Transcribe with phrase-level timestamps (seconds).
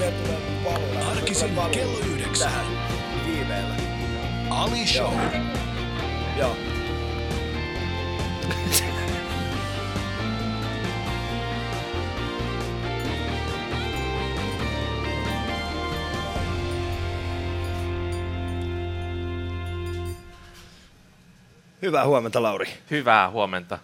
[0.00, 1.10] Radiossa.
[1.10, 2.52] Arkisin kello yhdeksän.
[2.52, 2.66] Tähän
[3.26, 3.74] viiveellä.
[4.50, 5.18] Ali Show.
[6.36, 6.56] Joo.
[21.82, 22.66] Hyvää huomenta, Lauri.
[22.90, 23.78] Hyvää huomenta.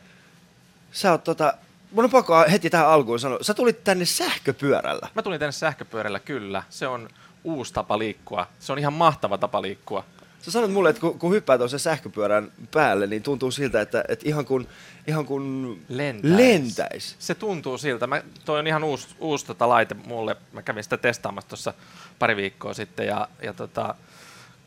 [0.92, 1.54] Sä oot tota...
[1.92, 3.38] Mun on pakko heti tähän alkuun sanoa.
[3.42, 5.08] Sä tulit tänne sähköpyörällä.
[5.14, 6.62] Mä tulin tänne sähköpyörällä kyllä.
[6.70, 7.08] Se on
[7.44, 8.46] uusi tapa liikkua.
[8.58, 10.04] Se on ihan mahtava tapa liikkua.
[10.42, 14.28] Sä sanoit mulle, että kun, kun hyppää tuossa sähköpyörän päälle, niin tuntuu siltä, että, että
[14.28, 14.68] ihan kun,
[15.06, 16.34] ihan kun Lentäis.
[16.34, 17.16] lentäis.
[17.18, 18.06] Se tuntuu siltä.
[18.06, 20.36] Mä, toi on ihan uusi, uusi tota laite mulle.
[20.52, 21.74] Mä kävin sitä testaamassa tuossa
[22.18, 23.94] pari viikkoa sitten ja, ja tota,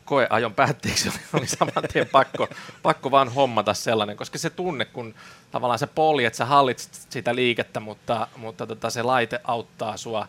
[0.04, 2.48] koeajon päätteeksi oli, oli saman tien pakko,
[2.82, 5.14] pakko vaan hommata sellainen, koska se tunne, kun
[5.50, 10.28] tavallaan sä poljet, sä hallitset sitä liikettä, mutta, mutta tota, se laite auttaa sua,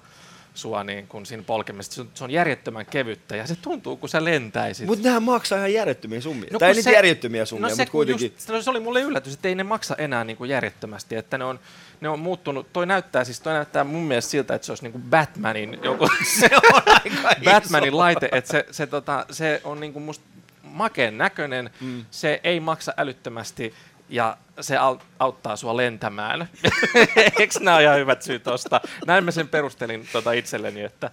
[0.53, 1.95] sua niin kun siinä polkemisessa.
[1.95, 4.87] Se on, se on järjettömän kevyttä ja se tuntuu, kun sä lentäisit.
[4.87, 6.49] Mutta nehän maksaa ihan järjettömiä summia.
[6.53, 8.33] No tai se- järjettömiä summia, no se, mutta kuitenkin.
[8.35, 11.37] Just, no se oli mulle yllätys, että ei ne maksa enää niin kuin järjettömästi, että
[11.37, 11.59] ne on,
[12.01, 14.91] ne on muuttunut, toi näyttää siis, toi näyttää mun mielestä siltä, että se olisi niin
[14.91, 16.07] kuin Batmanin joku,
[16.39, 20.25] se on aika Batmanin laite, että se, se, tota, se on niin kuin musta
[20.63, 22.05] makeen näköinen, mm.
[22.11, 23.73] se ei maksa älyttömästi
[24.09, 26.49] ja se au- auttaa sua lentämään.
[27.39, 28.81] Eikö nämä ole ihan hyvät syyt ostaa?
[29.07, 31.11] Näin mä sen perustelin tota itselleni, että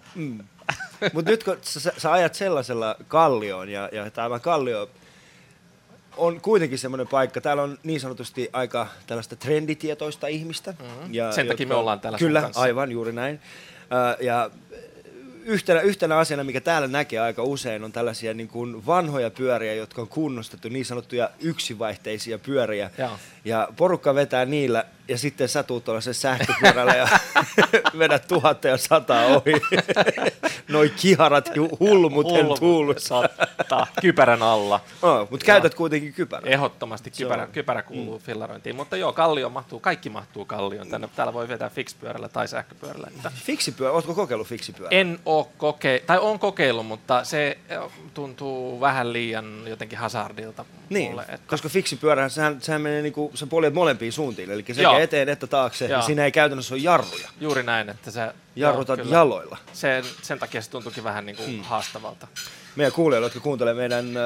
[1.13, 4.91] Mutta nyt kun sä, sä, sä ajat sellaisella kallioon, ja, ja tämä kallio
[6.17, 10.71] on kuitenkin semmoinen paikka, täällä on niin sanotusti aika tällaista trenditietoista ihmistä.
[10.71, 11.15] Mm-hmm.
[11.15, 12.61] Ja, Sen takia me ollaan täällä Kyllä, kanssa.
[12.61, 13.41] aivan juuri näin.
[14.19, 14.51] Ö, ja
[15.45, 20.03] yhtenä, yhtenä asiana, mikä täällä näkee aika usein, on tällaisia niin kuin vanhoja pyöriä, jotka
[20.03, 22.91] on kunnostettu, niin sanottuja yksivaihteisia pyöriä.
[22.99, 23.11] Joo.
[23.45, 27.09] Ja porukka vetää niillä, ja sitten sä tuut tuollaisen sähköpyörällä ja
[27.99, 29.53] vedät tuhatta ja sataa ohi.
[30.69, 33.23] Noi kiharat ju- hulmuten Hulmu- tuulussa.
[33.59, 34.81] Totta, kypärän alla.
[35.03, 36.51] Oh, mutta käytät kuitenkin kypärää.
[36.53, 38.25] Ehdottomasti kypärä, on- kypärä kuuluu mm.
[38.25, 40.89] fillarointiin, mutta joo, kallio mahtuu, kaikki mahtuu kallioon.
[40.89, 43.07] Tänne, täällä voi vetää fixpyörällä tai sähköpyörällä.
[43.17, 44.99] Että Fiksipyörä, ootko kokeillut fiksipyörää?
[45.01, 47.59] en oo koke- tai on kokeillut, mutta se
[48.15, 51.23] tuntuu vähän liian jotenkin hazardilta Niin, mulle.
[51.23, 55.01] Että koska fiksipyörä, sehän, sehän menee niinku, sä poljet molempiin suuntiin, eli sekä Joo.
[55.01, 56.03] eteen että taakse, ja Joo.
[56.03, 57.29] siinä ei käytännössä ole jarruja.
[57.41, 58.33] juuri näin, että se...
[58.57, 59.17] Jarrutat joo, kyllä.
[59.17, 59.59] jaloilla.
[59.73, 61.57] Sen, sen takia se tuntuukin vähän niin kuin Hmm.
[61.57, 61.63] mm.
[61.63, 62.27] haastavalta.
[62.77, 64.23] Meidän kuulijoille, jotka kuuntelee meidän äh,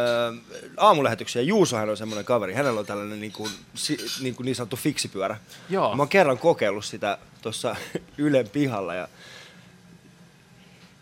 [0.76, 4.76] aamulähetyksiä, Juusohan on semmoinen kaveri, hänellä on tällainen niin, kuin, si, niin, kuin niin sanottu
[4.76, 5.36] fiksipyörä.
[5.70, 5.96] Joo.
[5.96, 7.76] Mä oon kerran kokeillut sitä tuossa
[8.18, 9.08] Ylen pihalla ja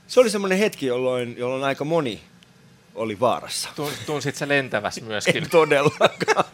[0.06, 2.20] se oli semmoinen hetki, jolloin, jolloin aika moni
[2.94, 3.68] oli vaarassa.
[3.76, 5.36] Tun, tunsit se lentäväs myöskin.
[5.36, 6.44] En todellakaan.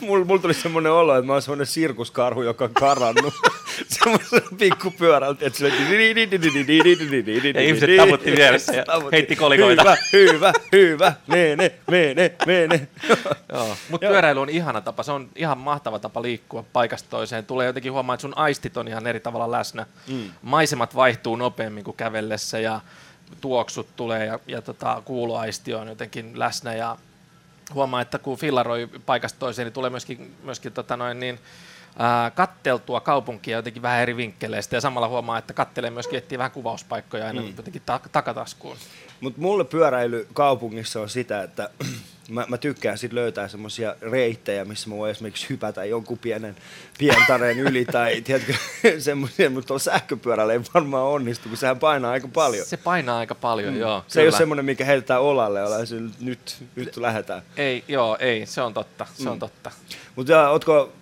[0.00, 3.34] Mulla mul tuli semmoinen olo, että mä oon semmoinen sirkuskarhu, joka on karannut
[3.88, 5.46] semmoisella pikkupyörältä.
[5.46, 5.68] Että se.
[7.54, 9.82] Ja ihmiset taputti vieressä ja heitti kolikoita.
[9.82, 12.88] Hyvä, hyvä, hyvä, mene, mene, mene.
[13.88, 17.46] Mutta pyöräily on ihana tapa, se on ihan mahtava tapa liikkua paikasta toiseen.
[17.46, 19.86] Tulee jotenkin huomaa, että sun aistit on ihan eri tavalla läsnä.
[20.08, 20.30] Mm.
[20.42, 22.80] Maisemat vaihtuu nopeammin kuin kävellessä ja
[23.40, 26.96] tuoksut tulee ja, ja tota, kuuloaisti on jotenkin läsnä ja
[27.74, 31.38] huomaa, että kun fillaroi paikasta toiseen, niin tulee myöskin, myöskin tota noin niin,
[31.98, 36.50] ää, katteltua kaupunkia jotenkin vähän eri vinkkeleistä ja samalla huomaa, että kattelee myöskin etsii vähän
[36.50, 37.54] kuvauspaikkoja aina mm.
[37.56, 38.76] jotenkin ta- takataskuun.
[39.20, 41.70] Mutta mulle pyöräily kaupungissa on sitä, että
[42.28, 46.56] mä, mä tykkään sit löytää semmoisia reittejä, missä mä voin esimerkiksi hypätä jonkun pienen
[46.98, 48.54] pientareen yli tai tiedätkö,
[48.98, 52.64] semmoisia, mutta tuolla sähköpyörällä ei varmaan onnistu, kun sehän painaa aika paljon.
[52.64, 53.80] Se, Se painaa aika paljon, mm.
[53.80, 54.04] joo.
[54.08, 54.38] se ei ole kyllä.
[54.38, 57.42] semmoinen, mikä heitetään olalle ja ollaan sillä, nyt, nyt lähdetään.
[57.56, 59.70] Ei, joo, ei, se on totta, se on totta.
[60.16, 60.92] Mutta ootko,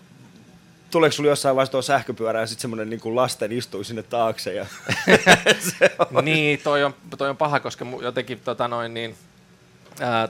[0.90, 4.54] tuleeko sulla jossain vaiheessa tuo sähköpyörä ja sitten semmoinen niin kuin lasten istuu sinne taakse
[4.54, 4.66] ja
[5.78, 6.24] se on.
[6.24, 9.16] Niin, toi on, toi on paha, koska jotenkin tota noin niin,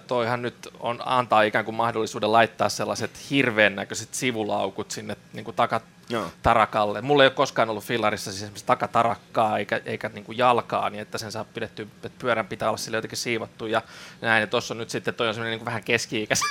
[0.06, 5.56] toihan nyt on, antaa ikään kuin mahdollisuuden laittaa sellaiset hirveän näköiset sivulaukut sinne niin kuin
[5.56, 6.26] takat, Joo.
[6.42, 7.00] tarakalle.
[7.00, 11.02] Mulla ei ole koskaan ollut fillarissa siis esimerkiksi takatarakkaa eikä, eikä niin kuin jalkaa, niin
[11.02, 13.82] että sen saa pidetty, että pyörän pitää olla sille jotenkin siivottu ja
[14.20, 14.40] näin.
[14.40, 16.48] Ja tuossa on nyt sitten toi on semmoinen niin vähän keski-ikäisen,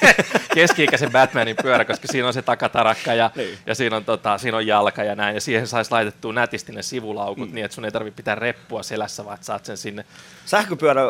[0.54, 3.58] keski-ikäisen Batmanin pyörä, koska siinä on se takatarakka ja, Niin.
[3.66, 5.34] ja siinä, on, tota, siinä on jalka ja näin.
[5.34, 7.54] Ja siihen saisi laitettua nätisti ne sivulaukut mm.
[7.54, 10.04] niin, että sun ei tarvitse pitää reppua selässä, vaan saat sen sinne.
[10.46, 11.08] Sähköpyörä äh,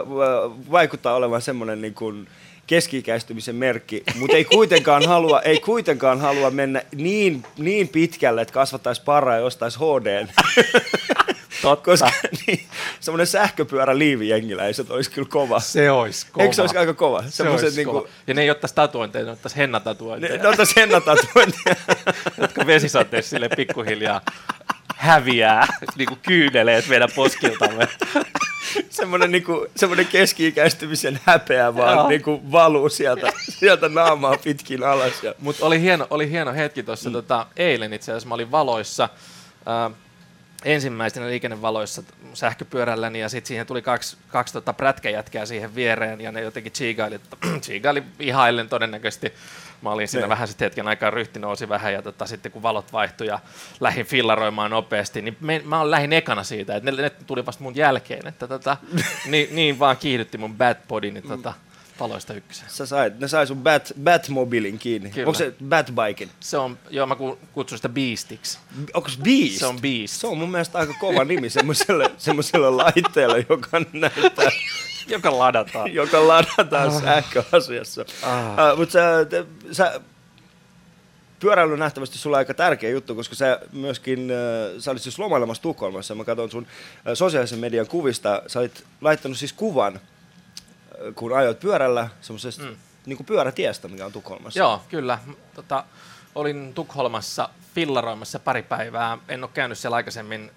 [0.71, 2.29] vaikuttaa olevan semmoinen niin kuin
[2.67, 9.03] keski-ikäistymisen merkki, mutta ei kuitenkaan halua, ei kuitenkaan halua mennä niin, niin pitkälle, että kasvattaisi
[9.05, 10.27] paraa ja ostaisi HD.
[11.63, 11.85] Totta.
[11.85, 12.11] Koska
[12.47, 12.67] niin,
[13.01, 15.61] semmoinen sähköpyörä liivijengiläiset olisi kyllä kova.
[15.61, 16.43] se olisi kova.
[16.43, 17.25] Eikö se olisi aika kova?
[17.29, 18.09] se olisi niinku, kova.
[18.27, 20.37] Ja ne ei ottaisi tatuointeja, ne ottaisi hennatatuointeja.
[20.37, 21.77] ne, ne ottaisi hennatatuointia.
[22.41, 24.21] jotka vesisateessa sille pikkuhiljaa
[25.03, 25.67] häviää
[25.97, 27.89] niin kuin kyyneleet meidän poskiltamme.
[28.91, 32.09] semmoinen, niinku, semmoinen keski-ikäistymisen häpeä vaan Joo.
[32.09, 35.23] niinku valuu sieltä, sieltä naamaa pitkin alas.
[35.23, 37.13] Ja, Mutta oli hieno, oli hieno hetki tuossa mm.
[37.13, 38.29] tota, eilen itse asiassa.
[38.29, 39.09] Mä olin valoissa,
[39.69, 39.93] äh,
[40.65, 42.03] ensimmäisenä liikennevaloissa
[42.35, 47.21] sähköpyörälläni ja sitten siihen tuli kaksi, kaksi tota prätkäjätkää siihen viereen ja ne jotenkin chiigaili,
[47.63, 49.33] chiigaili ihaillen todennäköisesti.
[49.83, 50.29] Mä olin siinä Ne.
[50.29, 53.39] vähän sitten hetken aikaa, ryhti nousi vähän ja tota, sitten kun valot vaihtui ja
[53.81, 57.77] lähdin fillaroimaan nopeasti, niin me, mä lähdin ekana siitä, että ne, ne tuli vasta mun
[57.77, 58.77] jälkeen, että tota,
[59.27, 61.53] niin, niin vaan kiihdytti mun bad bodyni tota,
[62.01, 62.65] valoista ykkösen.
[62.69, 65.11] sä sait, ne sai sun Bat, Batmobilin kiinni.
[65.11, 65.27] Kyllä.
[65.27, 66.31] Onko se Batbiken?
[66.41, 68.59] Se on, joo mä ku- kutsun sitä Beastiksi.
[68.95, 69.55] Onko se Beast?
[69.59, 70.15] Se on Beast.
[70.15, 74.51] Se on mun mielestä aika kova nimi semmoiselle, semmoiselle laitteelle, joka näyttää,
[75.09, 75.95] joka ladataan.
[76.03, 78.05] joka ladataan sähköasiassa.
[78.23, 78.73] Ah.
[78.73, 80.01] Uh, Mutta sä, te, sä,
[81.41, 84.37] pyöräily on nähtävästi sulla aika tärkeä juttu, koska sä myöskin, äh,
[84.79, 89.39] sä olit siis lomailemassa Tukholmassa, mä katson sun äh, sosiaalisen median kuvista, sä olit laittanut
[89.39, 90.01] siis kuvan,
[91.15, 92.77] kun ajoit pyörällä semmoisesta mm.
[93.07, 94.59] niin pyörätiestä, mikä on Tukholmassa.
[94.59, 95.19] Joo, kyllä.
[95.55, 95.85] Tota,
[96.35, 99.19] olin Tukholmassa fillaroimassa pari päivää.
[99.29, 100.51] En ole käynyt siellä aikaisemmin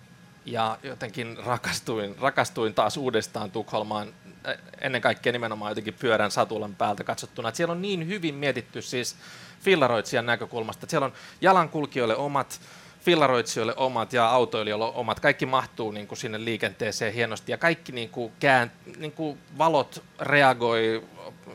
[0.45, 4.07] ja jotenkin rakastuin, rakastuin taas uudestaan Tukholmaan.
[4.47, 7.49] Ä, Ennen kaikkea nimenomaan jotenkin pyörän satulan päältä katsottuna.
[7.49, 9.15] Et siellä on niin hyvin mietitty siis
[9.61, 10.85] fillaroitsijan näkökulmasta.
[10.85, 12.61] Et siellä on jalankulkijoille omat,
[13.05, 15.19] fillaroitsijoille omat ja autoilijoille omat.
[15.19, 20.03] Kaikki mahtuu niin kuin sinne liikenteeseen hienosti ja kaikki niin kuin kään, niin kuin valot
[20.19, 21.03] reagoi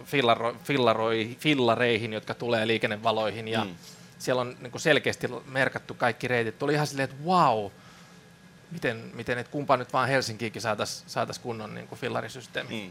[0.05, 3.75] fillaro, fillaroi, fillareihin, jotka tulee liikennevaloihin ja mm.
[4.19, 6.63] siellä on niin kuin selkeästi merkattu kaikki reitit.
[6.63, 7.71] Oli ihan silleen, että wow,
[8.71, 12.85] miten, miten et kumpa nyt vaan Helsinkiinkin saataisiin saatais kunnon niin kuin fillarisysteemi.
[12.85, 12.91] Mm.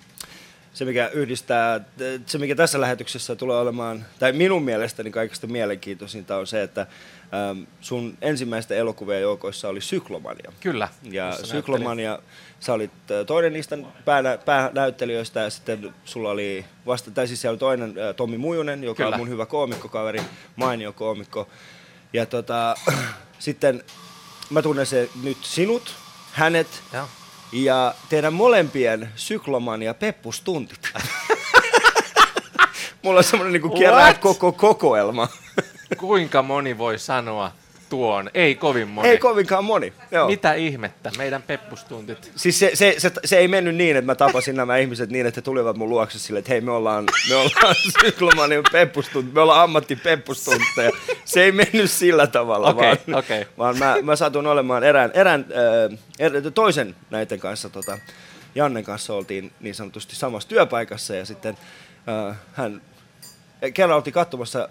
[0.74, 1.80] Se, mikä yhdistää,
[2.26, 6.82] se mikä tässä lähetyksessä tulee olemaan, tai minun mielestäni kaikista mielenkiintoisinta on se, että
[7.52, 10.52] äm, sun ensimmäisten elokuvien joukoissa oli Syklomania.
[10.60, 10.88] Kyllä.
[11.04, 12.20] Ja Syklomania,
[12.60, 17.54] sä olit äh, toinen niistä päänä, päänäyttelijöistä ja sitten sulla oli vasta, tai siis siellä
[17.54, 19.16] oli toinen äh, Tommi Mujunen, joka Kyllä.
[19.16, 20.22] on mun hyvä koomikkokaveri,
[20.56, 21.50] mainio koomikko.
[22.14, 22.76] Ja tota,
[23.40, 23.84] sitten
[24.50, 25.96] mä tunnen se nyt sinut,
[26.32, 27.08] hänet Joo.
[27.52, 30.90] Ja teidän molempien Syklomania peppustuntit.
[33.04, 34.18] Mulla on semmoinen niinku kerää What?
[34.18, 35.28] koko kokoelma.
[35.98, 37.52] Kuinka moni voi sanoa
[37.90, 38.30] tuon?
[38.34, 39.10] Ei kovin moni.
[39.10, 39.94] Ei kovinkaan moni.
[40.12, 40.28] Joo.
[40.28, 41.12] Mitä ihmettä?
[41.18, 42.32] Meidän peppustuntit.
[42.36, 45.38] Siis se, se, se, se, ei mennyt niin, että mä tapasin nämä ihmiset niin, että
[45.38, 49.64] he tulivat mun luokse silleen, että hei me ollaan, me ollaan syklomanian peppustunt, me ollaan
[49.64, 50.92] ammattipeppustuntteja.
[51.26, 53.46] Se ei mennyt sillä tavalla, Okei, vaan, okei.
[53.58, 55.46] vaan mä, mä satun olemaan erään, erään
[55.92, 57.98] äh, er, toisen näiden kanssa, tota,
[58.56, 61.58] Jannen kanssa oltiin niin sanotusti samassa työpaikassa ja sitten
[62.30, 62.82] äh, hän
[63.74, 64.70] kerran oltiin katsomassa,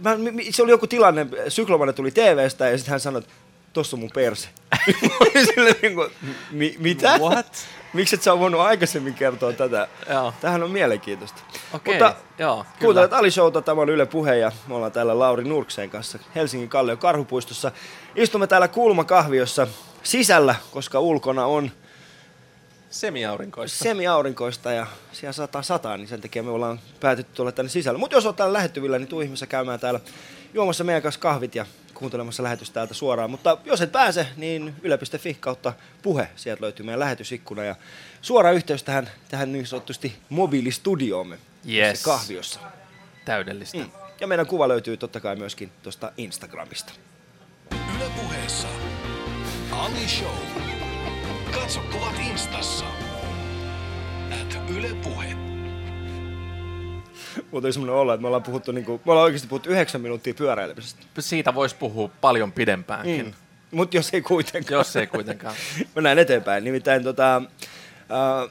[0.00, 0.10] mä,
[0.50, 3.32] se oli joku tilanne, Syklomanen tuli TVstä ja sitten hän sanoi, että
[3.72, 4.48] tossa on mun perse.
[5.54, 6.10] Silleen niin kuin,
[6.50, 7.18] mi- mitä?
[7.18, 7.46] What?
[7.92, 9.88] Miksi et sä voinut aikaisemmin kertoa tätä?
[10.10, 10.34] Joo.
[10.40, 11.42] Tämähän on mielenkiintoista.
[11.72, 15.44] Okei, Mutta joo, kuuntelet Ali Showta, tämä on Yle Puhe ja me ollaan täällä Lauri
[15.44, 17.72] Nurkseen kanssa Helsingin Kallion Karhupuistossa.
[18.16, 19.66] Istumme täällä kulmakahviossa
[20.02, 21.70] sisällä, koska ulkona on
[22.92, 23.84] Semiaurinkoista.
[23.84, 27.98] semiaurinkoista ja siellä sataa sataa, niin sen takia me ollaan päätetty tulla tänne sisällä.
[27.98, 30.00] Mutta jos olet täällä lähettyvillä, niin tuu ihmeessä käymään täällä
[30.54, 33.30] juomassa meidän kanssa kahvit ja kuuntelemassa lähetystä täältä suoraan.
[33.30, 35.72] Mutta jos et pääse, niin yle.fi kautta
[36.02, 37.76] puhe, sieltä löytyy meidän lähetysikkuna ja
[38.22, 41.38] suora yhteys tähän, tähän niin sanotusti mobiilistudioomme
[41.68, 41.88] Yes.
[41.98, 42.60] tässä kahviossa.
[43.24, 43.78] Täydellistä.
[43.78, 43.90] Mm.
[44.20, 46.92] Ja meidän kuva löytyy totta kai myöskin tuosta Instagramista.
[47.96, 48.68] Yle puheessa.
[49.70, 50.81] Ali Show.
[51.52, 52.84] Katso kuvat instassa.
[54.42, 55.34] At Yle Puhe.
[57.50, 60.00] Mutta oli semmoinen olla, että me ollaan puhuttu, niin kuin, me ollaan oikeasti puhuttu yhdeksän
[60.00, 61.02] minuuttia pyöräilemisestä.
[61.18, 63.32] Siitä voisi puhua paljon pidempäänkin, mm.
[63.70, 64.78] Mutta jos ei kuitenkaan.
[64.78, 65.54] jos ei kuitenkaan.
[65.94, 66.64] Mennään eteenpäin.
[66.64, 68.50] Nimittäin tota, äh,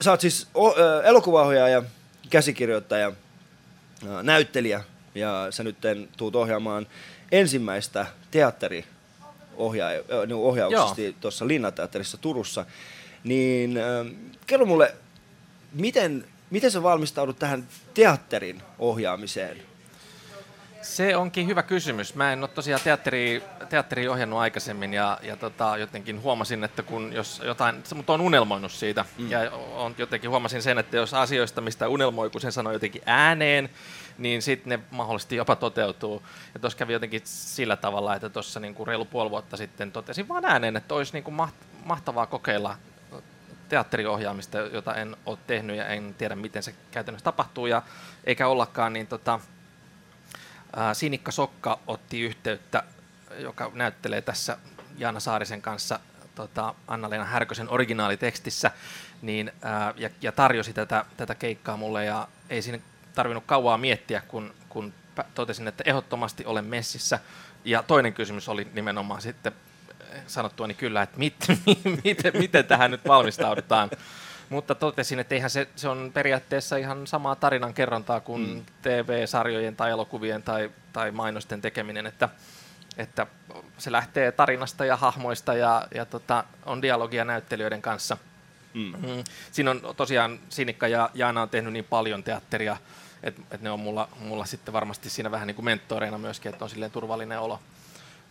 [0.00, 1.82] sä oot siis o, äh, elokuvaohjaaja,
[2.30, 4.84] käsikirjoittaja, äh, näyttelijä
[5.14, 5.76] ja sä nyt
[6.16, 6.86] tuut ohjaamaan
[7.32, 8.84] ensimmäistä teatteri
[9.56, 12.66] ohjauksesti tuossa Linnateatterissa Turussa.
[13.24, 14.94] Niin äh, kerro mulle,
[15.72, 19.62] miten, miten sä valmistaudut tähän teatterin ohjaamiseen?
[20.82, 22.14] Se onkin hyvä kysymys.
[22.14, 27.12] Mä en ole tosiaan teatteri, teatteri ohjannut aikaisemmin ja, ja tota, jotenkin huomasin, että kun
[27.12, 29.30] jos jotain, mutta on unelmoinut siitä mm.
[29.30, 33.70] ja on, jotenkin huomasin sen, että jos asioista, mistä unelmoi, kun sen sanoo jotenkin ääneen,
[34.18, 36.22] niin sitten ne mahdollisesti jopa toteutuu.
[36.54, 40.44] Ja tuossa kävi jotenkin sillä tavalla, että tuossa niinku reilu puoli vuotta sitten totesin vaan
[40.44, 42.76] ääneen, että olisi niinku maht- mahtavaa kokeilla
[43.68, 47.82] teatteriohjaamista, jota en ole tehnyt ja en tiedä, miten se käytännössä tapahtuu, ja
[48.24, 49.40] eikä ollakaan, niin tota,
[50.76, 52.82] ää, Sinikka Sokka otti yhteyttä
[53.38, 54.58] joka näyttelee tässä
[54.98, 56.00] Jaana Saarisen kanssa
[56.34, 58.70] tota, Anna-Leena Härkösen originaalitekstissä,
[59.22, 62.78] niin, ää, ja, ja tarjosi tätä, tätä keikkaa mulle, ja ei siinä
[63.14, 64.92] tarvinnut kauaa miettiä, kun, kun
[65.34, 67.18] totesin, että ehdottomasti olen messissä.
[67.64, 69.52] Ja toinen kysymys oli nimenomaan sitten
[70.26, 71.34] sanottuani kyllä, että mit,
[72.04, 73.90] miten, miten tähän nyt valmistaudutaan.
[74.48, 78.64] Mutta totesin, että eihän se, se on periaatteessa ihan samaa tarinan kerrontaa kuin mm.
[78.82, 82.28] TV-sarjojen tai elokuvien tai, tai mainosten tekeminen, että,
[82.96, 83.26] että
[83.78, 88.16] se lähtee tarinasta ja hahmoista ja, ja tota, on dialogia näyttelijöiden kanssa.
[88.74, 88.92] Mm.
[88.96, 89.24] Mm.
[89.52, 92.76] Siinä on tosiaan Sinikka ja Jaana on tehnyt niin paljon teatteria,
[93.24, 96.64] että et ne on mulla, mulla sitten varmasti siinä vähän niin kuin mentoreina myöskin, että
[96.64, 97.60] on silleen turvallinen olo.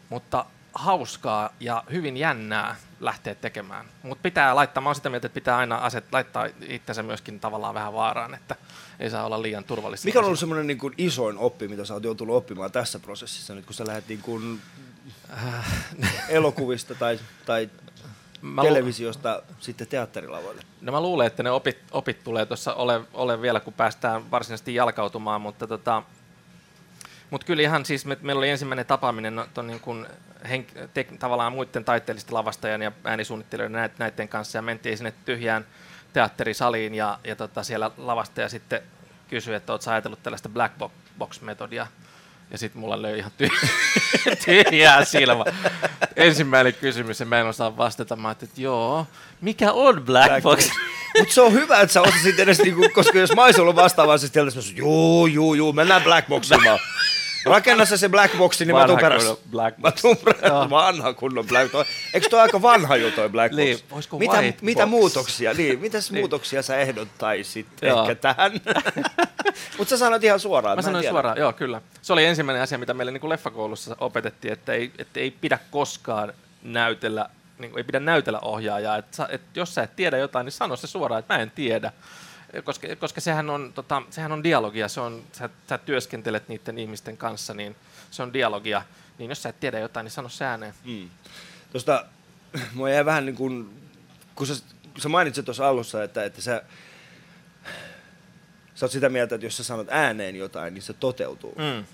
[0.10, 3.86] Mutta hauskaa ja hyvin jännää lähteä tekemään.
[4.04, 7.74] Mutta pitää laittaa, mä oon sitä mieltä, että pitää aina aset, laittaa itsensä myöskin tavallaan
[7.74, 8.56] vähän vaaraan, että
[9.00, 10.06] ei saa olla liian turvallista.
[10.06, 13.56] Mikä on ollut semmoinen niin kuin isoin oppi, mitä sä oot joutunut oppimaan tässä prosessissa,
[13.56, 14.62] nyt kun sä lähdet niin kuin
[16.30, 17.70] elokuvista tai, tai
[18.44, 20.62] mä televisiosta lu- sitten teatterilavoille?
[20.82, 24.76] No mä luulen, että ne opit, opit tulee tuossa ole, ole vielä, kun päästään varsinaisesti
[24.76, 26.04] jalkautumaan, mutta tota,
[27.30, 30.08] mutta kyllä ihan siis, me, meillä oli ensimmäinen tapaaminen no, ton niin kuin
[30.44, 35.66] henk- te, tavallaan muiden taiteellisten lavastajan ja äänisuunnittelijoiden näit, näiden kanssa ja mentiin sinne tyhjään
[36.14, 38.82] teatterisaliin ja, ja tota, siellä lavastaja sitten
[39.30, 40.76] kysyi, että oletko ajatellut tällaista black
[41.18, 41.88] box-metodia.
[42.52, 43.68] Ja sitten mulla löi ihan ty-
[44.46, 45.46] tyhjää silmä.
[46.16, 48.16] Ensimmäinen kysymys ja mä en osaa vastata.
[48.16, 49.08] Mä että joo,
[49.42, 50.70] mikä on black, black box?
[51.20, 54.40] Mutta se on hyvä, että sä osasit edes, niinku, koska jos mä olisin ollut vastaavasti,
[54.40, 56.80] niin juu, juu, juu, mennään black boximaan.
[57.46, 59.36] Rakenna se se black boxi, niin vanha mä tuun perässä.
[59.52, 59.96] Black box.
[59.96, 60.70] Mä tuun perässä.
[60.70, 61.88] Vanha kunnon black box.
[62.14, 63.58] Eikö toi aika vanha jo toi black box?
[63.58, 63.80] Niin,
[64.20, 65.54] mitä, mitä muutoksia?
[65.54, 66.22] Niin, mitäs niin.
[66.22, 68.02] muutoksia sä ehdottaisit joo.
[68.02, 68.52] ehkä tähän?
[69.78, 70.74] Mutta sä sanoit ihan suoraan.
[70.74, 71.14] Mä, mä sanoin tiedä.
[71.14, 71.82] suoraan, joo kyllä.
[72.02, 75.60] Se oli ensimmäinen asia, mitä meille niin kuin leffakoulussa opetettiin, että ei, että ei pidä
[75.72, 76.34] koskaan
[76.64, 78.98] näytellä niin kuin, ei pidä näytellä ohjaajaa.
[78.98, 81.92] Että, että jos sä et tiedä jotain, niin sano se suoraan, että mä en tiedä
[82.62, 87.18] koska, koska sehän, on, tota, sehän on dialogia, se on, sä, sä työskentelet niiden ihmisten
[87.18, 87.76] kanssa, niin
[88.12, 88.82] se on dialogia.
[89.18, 90.74] Niin jos sä et tiedä jotain, niin sano se ääneen.
[90.86, 91.10] Mm.
[91.72, 92.06] Tuosta,
[92.74, 93.70] mua jäi vähän niin kuin,
[94.36, 94.54] kun sä,
[94.94, 96.64] kun sä mainitsit tuossa alussa, että, että sä,
[98.76, 101.56] sä oot sitä mieltä, että jos sä sanot ääneen jotain, niin se toteutuu.
[101.58, 101.86] Mm.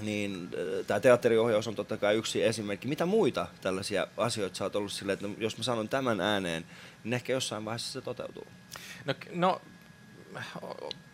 [0.00, 2.88] Niin äh, tämä teatteriohjaus on totta kai yksi esimerkki.
[2.88, 6.64] Mitä muita tällaisia asioita sä oot ollut silleen, että no, jos mä sanon tämän ääneen,
[7.04, 8.46] niin ehkä jossain vaiheessa se toteutuu?
[9.04, 9.60] No, no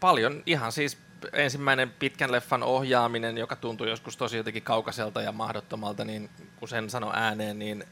[0.01, 0.99] paljon ihan siis
[1.33, 6.91] ensimmäinen pitkän leffan ohjaaminen, joka tuntui joskus tosi jotenkin kaukaiselta ja mahdottomalta, niin kun sen
[6.91, 7.85] sano ääneen, niin,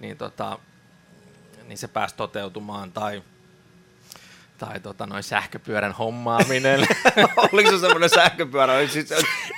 [0.00, 0.58] niin, tota,
[1.68, 2.92] niin se pääsi toteutumaan.
[2.92, 3.22] Tai,
[4.58, 6.80] tai tota, noin sähköpyörän hommaaminen.
[7.52, 8.86] Oliko se semmoinen sähköpyörä?
[8.86, 9.08] Siis,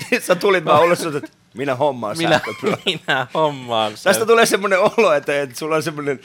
[0.09, 2.41] siis sä tulit vaan ulos, että minä hommaan minä,
[2.87, 3.93] Minä hommaan.
[4.05, 6.21] Tästä tulee semmoinen olo, että, että sulla on semmoinen,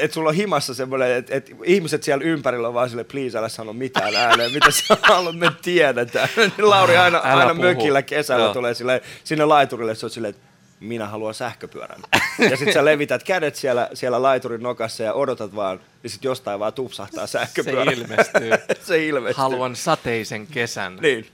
[0.00, 3.48] että sulla on himassa semmoinen, että, että ihmiset siellä ympärillä on vaan sille, please älä
[3.48, 6.28] sano mitään ääneen, mitä sä haluat, me tiedetään.
[6.58, 8.54] Lauri aina, älä aina mökillä kesällä Joo.
[8.54, 10.46] tulee sille, sinne laiturille, se on silleen, että
[10.80, 12.00] minä haluan sähköpyörän.
[12.38, 16.60] ja sitten sä levität kädet siellä, siellä laiturin nokassa ja odotat vaan, ja sitten jostain
[16.60, 17.84] vaan tupsahtaa sähköpyörä.
[17.84, 18.50] Se ilmestyy.
[18.88, 19.42] se ilmestyy.
[19.42, 20.96] Haluan sateisen kesän.
[20.96, 21.26] Niin.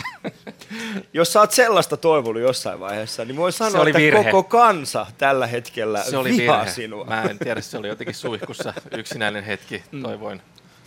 [1.12, 4.24] Jos sä oot sellaista toivonut jossain vaiheessa, niin voi sanoa, että virhe.
[4.24, 6.72] koko kansa tällä hetkellä se oli vihaa virhe.
[6.72, 7.04] sinua.
[7.04, 9.84] Mä en tiedä, se oli jotenkin suihkussa yksinäinen hetki.
[9.92, 10.02] Mm.
[10.02, 10.42] Toivoin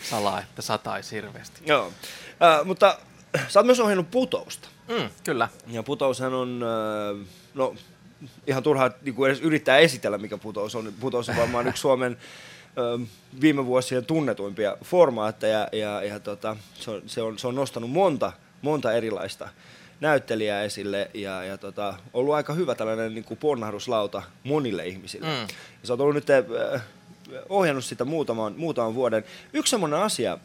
[0.09, 1.61] salaa, että sataisi hirveästi.
[1.65, 1.91] Joo,
[2.43, 2.97] äh, mutta
[3.47, 4.69] sä oot myös ohjannut putousta.
[4.87, 5.49] Mm, kyllä.
[5.67, 7.75] Ja putoushan on, äh, no
[8.47, 10.93] ihan turhaa niin kuin edes yrittää esitellä, mikä putous on.
[10.99, 12.17] Putous on varmaan yksi Suomen
[13.41, 18.31] viime vuosien tunnetuimpia formaatteja ja, ja tota, se, on, se, on, se on nostanut monta
[18.65, 19.49] monta erilaista
[20.01, 25.27] näyttelijää esille ja, ja tota, ollut aika hyvä tällainen niin kuin ponnahduslauta monille ihmisille.
[25.27, 25.41] Mm.
[25.41, 25.47] Ja
[25.83, 26.81] sä oot ollut nyt äh,
[27.49, 29.23] ohjannut sitä muutaman, muutaman vuoden.
[29.53, 30.37] Yksi semmoinen asia,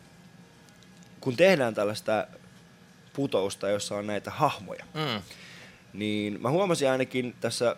[1.21, 2.27] kun tehdään tällaista
[3.12, 5.23] putousta, jossa on näitä hahmoja, mm.
[5.93, 7.77] niin mä huomasin ainakin tässä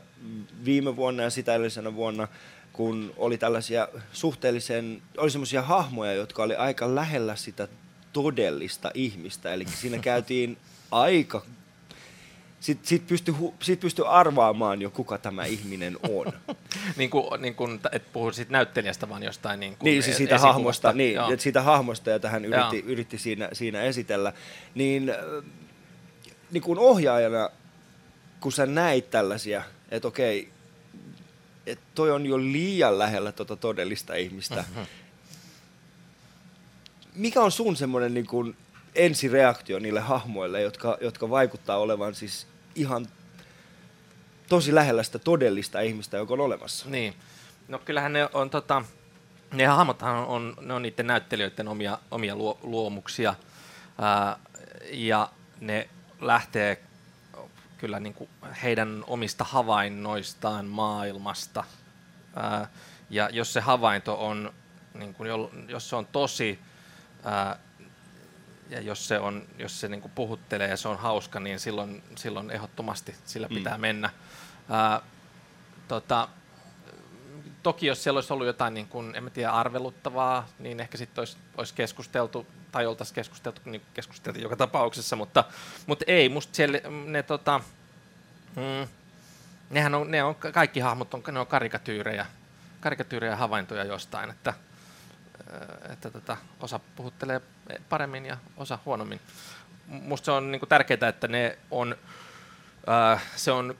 [0.64, 2.28] viime vuonna ja sitä edellisenä vuonna,
[2.72, 7.68] kun oli tällaisia suhteellisen, oli semmoisia hahmoja, jotka oli aika lähellä sitä
[8.12, 9.52] todellista ihmistä.
[9.52, 10.58] Eli siinä käytiin
[10.90, 11.42] aika...
[12.60, 16.32] Sitten sit pystyi sit pysty arvaamaan jo, kuka tämä ihminen on.
[16.96, 20.38] niin kuin, niin kuin, et puhu siitä näyttelijästä, vaan jostain niin kuin niin, siis siitä
[20.38, 24.32] hahmosta, niin, että siitä hahmosta, jota hän yritti, yritti siinä, siinä esitellä.
[24.74, 25.16] Niin, äh,
[26.50, 27.50] niin kuin ohjaajana,
[28.40, 30.48] kun sä näit tällaisia, että okei,
[31.66, 34.86] että toi on jo liian lähellä tuota todellista ihmistä, mm-hmm
[37.14, 38.56] mikä on sun semmoinen niin kuin
[38.94, 43.06] ensireaktio niille hahmoille, jotka, jotka vaikuttaa olevan siis ihan
[44.48, 46.88] tosi lähellä sitä todellista ihmistä, joka on olemassa.
[46.88, 47.14] Niin.
[47.68, 48.84] No kyllähän ne on tota,
[49.52, 53.34] ne hahmothan on, on, ne on niiden näyttelijöiden omia, omia luo, luomuksia.
[54.00, 54.36] Ää,
[54.90, 55.28] ja
[55.60, 55.88] ne
[56.20, 56.82] lähtee
[57.78, 58.30] kyllä niin kuin
[58.62, 61.64] heidän omista havainnoistaan maailmasta.
[62.36, 62.68] Ää,
[63.10, 64.52] ja jos se havainto on,
[64.94, 65.28] niin kuin,
[65.68, 66.58] jos se on tosi,
[67.24, 67.58] ää,
[68.70, 72.02] ja jos se, on, jos se niin kuin puhuttelee ja se on hauska, niin silloin,
[72.16, 73.54] silloin ehdottomasti sillä mm.
[73.54, 74.10] pitää mennä.
[74.68, 75.00] Ää,
[75.88, 76.28] tota,
[77.62, 81.22] toki jos siellä olisi ollut jotain, niin kuin, en mä tiedä, arveluttavaa, niin ehkä sitten
[81.22, 85.44] olisi, olisi keskusteltu, tai oltaisiin keskusteltu, niin keskusteltiin joka tapauksessa, mutta,
[85.86, 87.60] mutta ei, musta siellä ne, tota,
[88.56, 88.88] mm,
[89.70, 92.26] nehän on, ne on, kaikki hahmot on, ne on karikatyyrejä,
[92.80, 94.54] karikatyyrejä havaintoja jostain, että,
[95.92, 97.40] että tota, osa puhuttelee
[97.88, 99.20] paremmin ja osa huonommin.
[99.86, 101.96] Musta se on niin tärkeää, että ne on,
[102.88, 103.74] äh, se on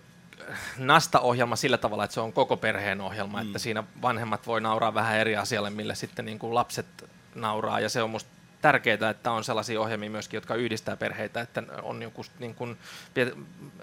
[0.78, 3.46] Nasta-ohjelma sillä tavalla, että se on koko perheen ohjelma, mm.
[3.46, 7.88] että siinä vanhemmat voi nauraa vähän eri asialle, millä sitten niin kuin lapset nauraa, ja
[7.88, 8.30] se on musta
[8.62, 12.78] tärkeää, että on sellaisia ohjelmia myöskin, jotka yhdistää perheitä, että on joku, niin kuin,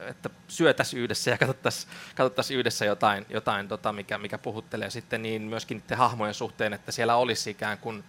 [0.08, 5.42] että syötäisiin yhdessä ja katsottaisiin, katsottaisiin yhdessä jotain, jotain tota, mikä, mikä puhuttelee sitten niin
[5.42, 8.04] myöskin niiden hahmojen suhteen, että siellä olisi ikään kuin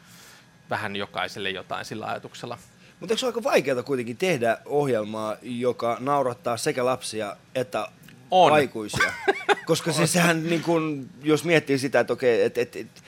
[0.71, 2.59] vähän jokaiselle jotain sillä ajatuksella.
[3.00, 7.89] Mutta eikö se ole aika vaikeaa kuitenkin tehdä ohjelmaa, joka naurattaa sekä lapsia että
[8.31, 8.53] on.
[8.53, 9.12] aikuisia.
[9.67, 13.00] Koska se, sehän, niin kun, jos miettii sitä, että okei, et, et, et,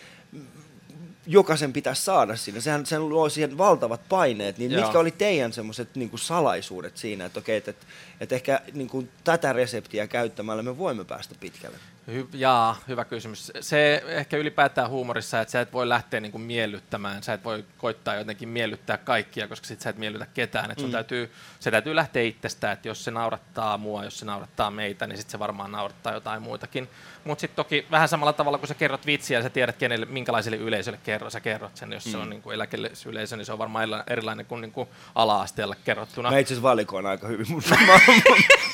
[1.27, 4.83] jokaisen pitäisi saada sinne, sehän, sehän luo siihen valtavat paineet, niin Joo.
[4.83, 7.87] mitkä oli teidän semmoiset niin salaisuudet siinä, että okei, että et,
[8.21, 11.77] et ehkä niin kuin, tätä reseptiä käyttämällä me voimme päästä pitkälle?
[12.11, 13.53] Hy- jaa, hyvä kysymys.
[13.61, 17.65] Se ehkä ylipäätään huumorissa, että sä et voi lähteä niin kuin miellyttämään, sä et voi
[17.79, 20.71] koittaa jotenkin miellyttää kaikkia, koska sit sä et miellytä ketään.
[20.71, 20.93] Et sun mm.
[20.93, 25.17] täytyy, se täytyy lähteä itsestä, että jos se naurattaa mua, jos se naurattaa meitä, niin
[25.19, 26.89] sitten se varmaan naurattaa jotain muitakin.
[27.25, 30.99] Mutta sitten toki vähän samalla tavalla, kun sä kerrot vitsiä, sä tiedät, kenelle, minkälaiselle yleisölle
[31.05, 31.93] kerro, sä kerrot sen.
[31.93, 32.13] Jos mm.
[32.13, 32.31] se on mm.
[32.31, 36.31] niin kuin eläkeyleisö, niin se on varmaan erilainen kuin, niin kuin ala-asteella kerrottuna.
[36.31, 38.01] Mä itse asiassa valikoin aika hyvin, mutta mä, mä, mä,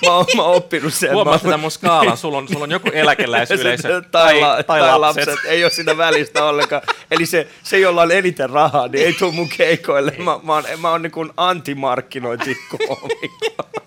[0.07, 1.13] mä, mä, oppinut sen.
[1.13, 5.27] Huomaat tätä mun skaalan, sulla on, sulla on joku eläkeläisyleisö tai, tai, tai, lapset.
[5.27, 5.51] lapset.
[5.51, 6.83] Ei ole sitä välistä ollenkaan.
[7.11, 10.15] Eli se, se, jolla on eniten rahaa, niin ei tule mun keikoille.
[10.19, 13.69] Mä, mä oon, mä oon niin kuin antimarkkinointikoomikko.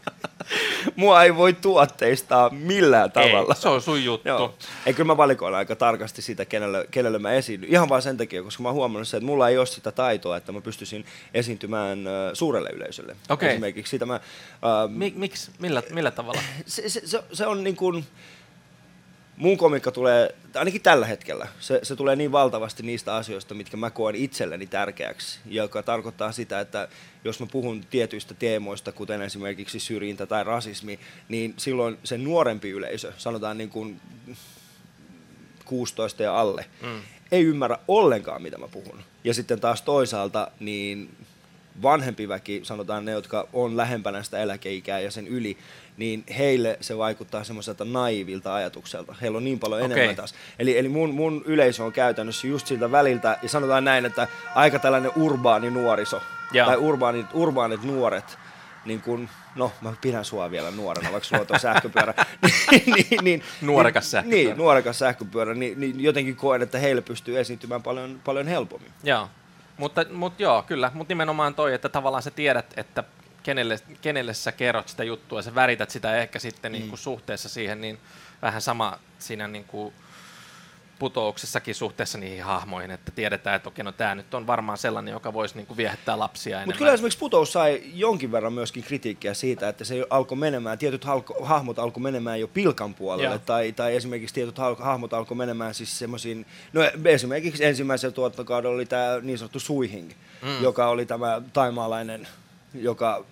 [0.96, 3.54] Mua ei voi tuotteistaa millään tavalla.
[3.56, 4.28] Ei, se on sun juttu.
[4.28, 4.56] Joo.
[4.86, 7.64] Ei, kyllä mä valikoin aika tarkasti sitä, kenelle, kenelle mä esiin.
[7.64, 10.38] Ihan vain sen takia, koska mä oon huomannut se, että mulla ei ole sitä taitoa,
[10.38, 13.16] että mä pystyisin esiintymään uh, suurelle yleisölle.
[13.30, 13.50] Okay.
[13.50, 14.16] Esimerkiksi sitä mä...
[14.16, 15.52] Uh, Miksi?
[15.60, 16.42] Millä, millä tavalla?
[16.66, 18.06] Se, se, se, se on niin kuin
[19.42, 23.90] mun komikka tulee, ainakin tällä hetkellä, se, se tulee niin valtavasti niistä asioista, mitkä mä
[23.90, 26.88] koen itselleni tärkeäksi, joka tarkoittaa sitä, että
[27.24, 31.00] jos mä puhun tietyistä teemoista, kuten esimerkiksi syrjintä tai rasismi,
[31.30, 34.02] niin silloin se nuorempi yleisö, sanotaan niin kuin
[35.66, 37.02] 16 ja alle, mm.
[37.32, 39.04] ei ymmärrä ollenkaan, mitä mä puhun.
[39.24, 41.16] Ja sitten taas toisaalta, niin
[41.82, 45.58] vanhempi väki, sanotaan ne, jotka on lähempänä sitä eläkeikää ja sen yli,
[45.98, 49.16] niin heille se vaikuttaa semmoiselta naivilta ajatukselta.
[49.22, 49.92] Heillä on niin paljon okay.
[49.92, 50.36] enemmän taas.
[50.60, 54.80] Eli, eli mun, mun yleisö on käytännössä just siltä väliltä, ja sanotaan näin, että aika
[54.80, 56.22] tällainen urbaani nuoriso,
[56.54, 56.66] ja.
[56.66, 58.38] tai urbaanit, urbaanit nuoret,
[58.86, 62.14] niin kun, no mä pidän sua vielä nuorena, vaikka sulla on sähköpyörä.
[62.72, 64.44] niin, niin, niin, nuorekas sähköpyörä.
[64.44, 68.92] Niin, nuorekas sähköpyörä, niin, niin jotenkin koen, että heille pystyy esiintymään paljon, paljon helpommin.
[69.04, 69.30] Joo.
[69.78, 70.92] Mutta, mutta joo, kyllä.
[70.94, 73.04] Mutta nimenomaan toi, että tavallaan sä tiedät, että
[73.44, 76.74] kenelle, kenelle sä kerrot sitä juttua ja sä värität sitä ehkä sitten mm.
[76.74, 78.00] niin kuin suhteessa siihen, niin
[78.42, 79.94] vähän sama siinä niin kuin
[81.02, 85.34] putouksessakin suhteessa niihin hahmoihin, että tiedetään, että okei, no tämä nyt on varmaan sellainen, joka
[85.34, 86.66] voisi niin kuin viehättää lapsia.
[86.66, 91.04] Mutta kyllä esimerkiksi putous sai jonkin verran myöskin kritiikkiä siitä, että se alkoi menemään, tietyt
[91.06, 96.00] halko, hahmot alkoi menemään jo pilkan puolelle, tai, tai esimerkiksi tietyt hahmot alkoi menemään siis
[96.00, 100.64] semmoisiin, no esimerkiksi ensimmäisellä tuottokaudella oli tämä niin sanottu Suihing, mm.
[100.64, 102.28] joka oli tämä taimaalainen
[102.74, 103.26] joka,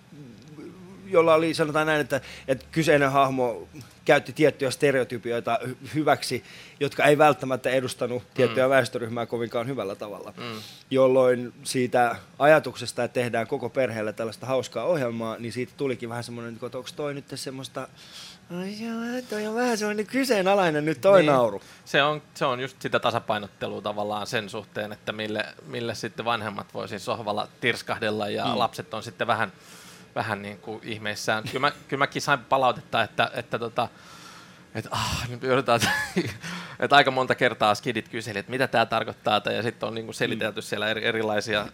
[1.06, 3.68] jolla oli, sanotaan näin, että, että kyseinen hahmo
[4.04, 5.58] käytti tiettyjä stereotypioita
[5.94, 6.44] hyväksi,
[6.80, 8.70] jotka ei välttämättä edustanut tiettyä mm.
[8.70, 10.34] väestöryhmää kovinkaan hyvällä tavalla.
[10.36, 10.62] Mm.
[10.90, 16.54] Jolloin siitä ajatuksesta, että tehdään koko perheelle tällaista hauskaa ohjelmaa, niin siitä tulikin vähän semmoinen,
[16.54, 17.88] että onko toi nyt semmoista
[18.58, 21.32] Ai joo, toi on vähän semmoinen kyseenalainen nyt toi niin.
[21.32, 21.62] nauru.
[21.84, 26.74] Se on, se on just sitä tasapainottelua tavallaan sen suhteen, että mille, mille sitten vanhemmat
[26.74, 28.58] voi siis sohvalla tirskahdella ja mm.
[28.58, 29.52] lapset on sitten vähän,
[30.14, 31.44] vähän niin kuin ihmeissään.
[31.44, 33.88] Kyllä, mä, kyllä mäkin sain palautetta, että, että tota,
[34.74, 35.80] että ah, nyt joudutaan,
[36.80, 40.14] että aika monta kertaa skidit kyseli, että mitä tämä tarkoittaa, ja sitten on niin kuin
[40.14, 41.66] selitelty siellä eri, erilaisia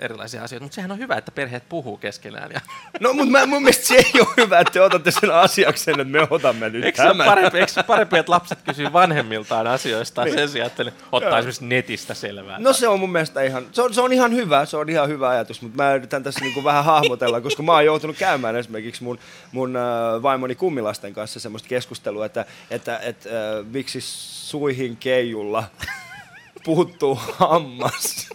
[0.00, 2.50] erilaisia asioita, mutta sehän on hyvä, että perheet puhuu keskenään.
[2.52, 2.60] Ja...
[3.00, 6.12] No, mutta mä, mun mielestä se ei ole hyvä, että te otatte sen asiakseen, että
[6.12, 7.26] me otamme nyt Eikö tämän.
[7.26, 10.34] parempi, eikö parempi, että lapset kysyy vanhemmiltaan asioista niin.
[10.34, 12.58] sen sijaan, että ne ottaa esimerkiksi netistä selvää?
[12.58, 15.08] No se on mun mielestä ihan, se on, se on ihan hyvä, se on ihan
[15.08, 19.04] hyvä ajatus, mutta mä yritän tässä niinku vähän hahmotella, koska mä oon joutunut käymään esimerkiksi
[19.04, 19.18] mun,
[19.52, 19.82] mun äh,
[20.22, 25.64] vaimoni kummilasten kanssa semmoista keskustelua, että, että, että äh, miksi suihin keijulla
[26.64, 28.28] puuttuu hammas.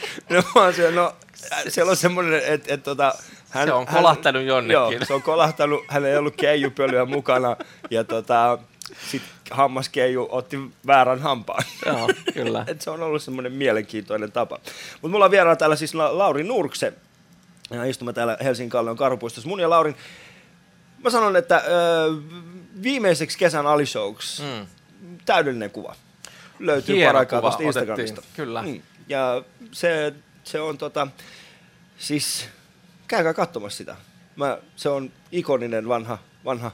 [0.30, 1.14] no, mä oon siellä, no,
[1.68, 3.14] siellä on semmoinen, että, että tota,
[3.50, 4.72] hän, Se on kolahtanut jonnekin.
[4.72, 7.56] Joo, se on kolahtanut, hän ei ollut keijupölyä mukana
[7.90, 8.58] ja tota,
[9.10, 11.64] sitten hammaskeiju otti väärän hampaan.
[11.86, 12.64] Joo, kyllä.
[12.68, 14.58] Et se on ollut semmoinen mielenkiintoinen tapa.
[14.92, 16.92] Mutta mulla on vieraana täällä siis La- Lauri Nurkse.
[17.70, 19.48] Ja istumme täällä Helsingin Kallion Karhupuistossa.
[19.48, 19.96] Mun ja Laurin,
[21.04, 22.12] mä sanon, että ö,
[22.82, 24.66] viimeiseksi kesän alishowks Mm.
[25.26, 25.94] täydellinen kuva.
[26.58, 28.20] Löytyy Hieno paraikaa tuosta Instagramista.
[28.20, 28.62] otettiin, kyllä.
[28.62, 28.82] Mm.
[29.08, 29.42] Ja
[29.72, 31.06] se, se on tota,
[31.98, 32.48] siis
[33.08, 33.96] käykää katsomassa sitä.
[34.36, 36.70] Mä, se on ikoninen vanha, vanha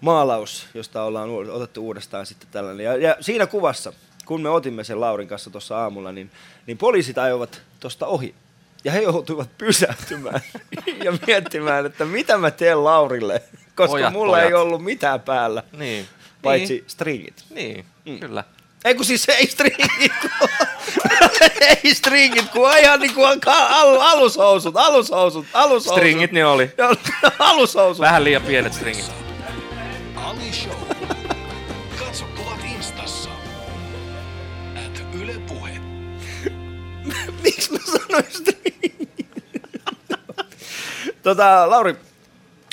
[0.00, 2.84] maalaus, josta ollaan otettu uudestaan sitten tällainen.
[2.84, 3.92] Ja, ja siinä kuvassa,
[4.26, 6.30] kun me otimme sen Laurin kanssa tuossa aamulla, niin,
[6.66, 8.34] niin poliisit ajoivat tuosta ohi.
[8.84, 10.40] Ja he joutuivat pysähtymään
[11.04, 13.42] ja miettimään, että mitä mä teen Laurille,
[13.74, 14.62] koska Pojat, mulla ei pojat.
[14.62, 16.06] ollut mitään päällä, Niin.
[16.42, 17.44] paitsi Niin, stringit.
[17.50, 18.20] niin Mm.
[18.20, 18.44] kyllä.
[18.86, 20.48] Ei kun siis ei stringit, kun,
[21.84, 25.92] ei stringit, kun ihan niin kuin al, alushousut, alushousut, alushousut.
[25.92, 26.70] Stringit ne oli.
[27.38, 28.00] Alushousut.
[28.00, 29.10] Vähän liian pienet stringit.
[30.16, 30.72] Ali Show.
[31.98, 33.30] Katso kuvat instassa.
[34.86, 35.72] At Yle Puhe.
[37.42, 39.26] Miksi mä sanoin stringit?
[41.22, 41.94] tota, Lauri,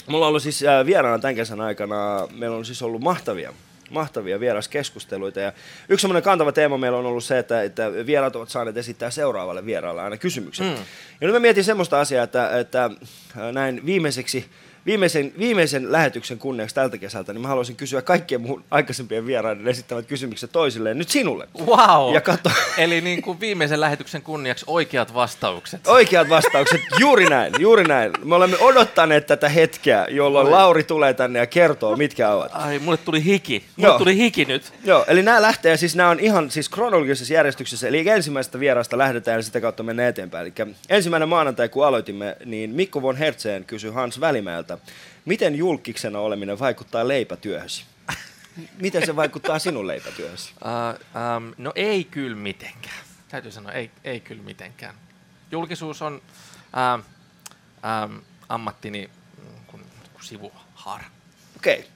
[0.08, 3.54] mulla on ollut siis äh, vieraana tämän kesän aikana, meillä on siis ollut mahtavia
[3.89, 5.39] mahtavia vieraskeskusteluita.
[5.39, 5.54] Ja
[5.89, 9.65] yksi semmoinen kantava teema meillä on ollut se, että, että vieraat ovat saaneet esittää seuraavalle
[9.65, 10.67] vieraalle aina kysymyksen.
[10.67, 10.74] Mm.
[11.22, 12.89] Ja nyt mä mietin semmoista asiaa, että, että
[13.52, 14.46] näin viimeiseksi
[14.86, 20.06] Viimeisen, viimeisen lähetyksen kunniaksi tältä kesältä, niin mä haluaisin kysyä kaikkien mun aikaisempien vieraiden esittämät
[20.06, 21.48] kysymykset toisilleen nyt sinulle.
[21.65, 22.13] Wow.
[22.13, 25.88] Ja katso, Eli niin kuin viimeisen lähetyksen kunniaksi oikeat vastaukset.
[25.88, 28.12] Oikeat vastaukset, juuri näin, juuri näin.
[28.24, 30.52] Me olemme odottaneet tätä hetkeä, jolloin Oi.
[30.52, 32.52] Lauri tulee tänne ja kertoo, mitkä ovat.
[32.54, 33.63] Ai, mulle tuli hiki.
[33.76, 33.98] Mulle Joo.
[33.98, 34.74] tuli hiki nyt.
[34.84, 39.39] Joo, eli nämä lähtee, siis nämä on ihan siis kronologisessa järjestyksessä, eli ensimmäisestä vierasta lähdetään
[39.39, 40.54] ja sitä kautta mennään eteenpäin.
[40.58, 44.72] Eli ensimmäinen maanantai, kun aloitimme, niin Mikko von Hertzeen kysyi Hans Välimäeltä,
[45.25, 47.86] miten julkiksena oleminen vaikuttaa leipätyöhösi?
[48.77, 50.53] Miten se vaikuttaa sinun leipätyöhösi?
[50.63, 50.99] Uh,
[51.38, 53.05] um, no ei kyllä mitenkään.
[53.29, 54.95] Täytyy sanoa, ei, ei kyllä mitenkään.
[55.51, 56.21] Julkisuus on
[56.95, 57.05] uh,
[58.05, 59.79] um, ammattini mm, kun,
[60.13, 61.05] kun sivuhaara.
[61.55, 61.88] Okei.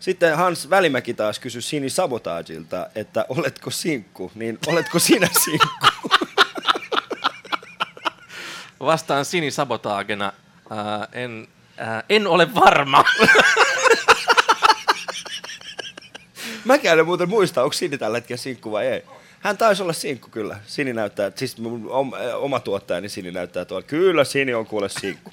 [0.00, 6.08] Sitten Hans Välimäki taas kysyi Sini Sabotaagilta, että oletko sinkku, niin oletko sinä sinkku?
[8.80, 10.32] Vastaan Sini Sabotaagena.
[10.64, 11.48] Uh, en,
[11.80, 13.04] uh, en ole varma.
[16.64, 19.02] Mäkään en muuten muista, onko Sini tällä hetkellä sinkku vai ei.
[19.40, 20.56] Hän taisi olla sinkku kyllä.
[20.66, 23.86] Sini näyttää, siis mun om, oma tuottajani Sini näyttää tuolla.
[23.86, 25.30] Kyllä Sini on kuule sinkku.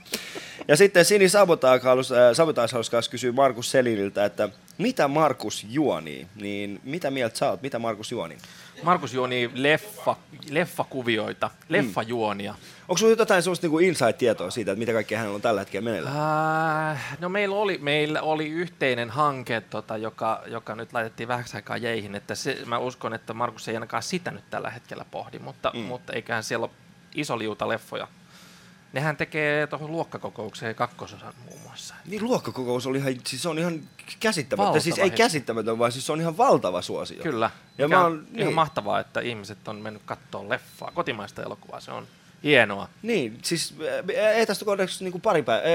[0.68, 6.28] Ja sitten Sini Sabotaag halusi, äh, halusi kysyä Markus Seliniltä, että mitä Markus juonii?
[6.36, 7.62] Niin mitä mieltä sä oot?
[7.62, 8.38] Mitä Markus juonii?
[8.84, 10.16] Markus juoni leffa,
[10.50, 12.56] leffakuvioita, leffajuonia.
[12.88, 16.16] Onko sinulla jotain sellaista niinku inside-tietoa siitä, että mitä kaikkea hänellä on tällä hetkellä meneillään?
[16.92, 21.78] Äh, no meillä oli, meillä oli yhteinen hanke, tota, joka, joka nyt laitettiin vähäksi aikaa
[21.78, 25.72] jäihin, että se, mä uskon, että Markus ei ainakaan sitä nyt tällä hetkellä pohdi, mutta,
[25.74, 25.80] mm.
[25.80, 26.72] mutta eiköhän siellä ole
[27.16, 28.08] iso liuta leffoja.
[28.94, 31.96] Nehän tekee tuohon luokkakokoukseen kakkososan muun muassa.
[32.06, 33.82] Niin luokkakokous oli ihan, siis se on ihan
[34.20, 34.66] käsittämätön.
[34.66, 37.24] Valtava Siis ei käsittämätön, vaan siis se on ihan valtava suosio.
[37.24, 37.52] Kyllä.
[37.78, 38.56] Ja Mikä mä on oon, ihan niin.
[38.56, 41.80] mahtavaa, että ihmiset on mennyt katsoa leffaa, kotimaista elokuvaa.
[41.80, 42.08] Se on
[42.44, 42.88] hienoa.
[43.02, 43.76] Niin, siis
[44.18, 45.72] äh, ei tästä kohdaksi niinku pari päivää,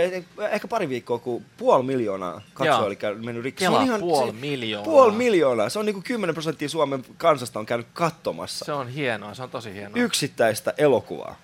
[0.50, 2.86] ehkä pari viikkoa, kun puoli miljoonaa katsoa Joo.
[2.86, 3.64] oli käynyt mennyt rikki.
[3.64, 4.84] Kelaa puoli miljoonaa.
[4.84, 5.68] Puoli miljoonaa.
[5.68, 9.50] Se on niinku 10 prosenttia Suomen kansasta on käynyt katsomassa Se on hienoa, se on
[9.50, 10.02] tosi hienoa.
[10.02, 11.36] yksittäistä elokuvaa.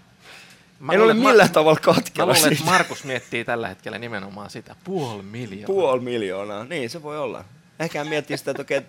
[0.82, 2.64] Mä en ole luulen, millään Mar- tavalla Mä katkella luulen, että.
[2.64, 4.76] Markus miettii tällä hetkellä nimenomaan sitä.
[4.84, 5.66] Puoli miljoonaa.
[5.66, 7.44] Puoli miljoonaa, niin se voi olla.
[7.82, 8.82] Ehkä miettii sitä, että okei,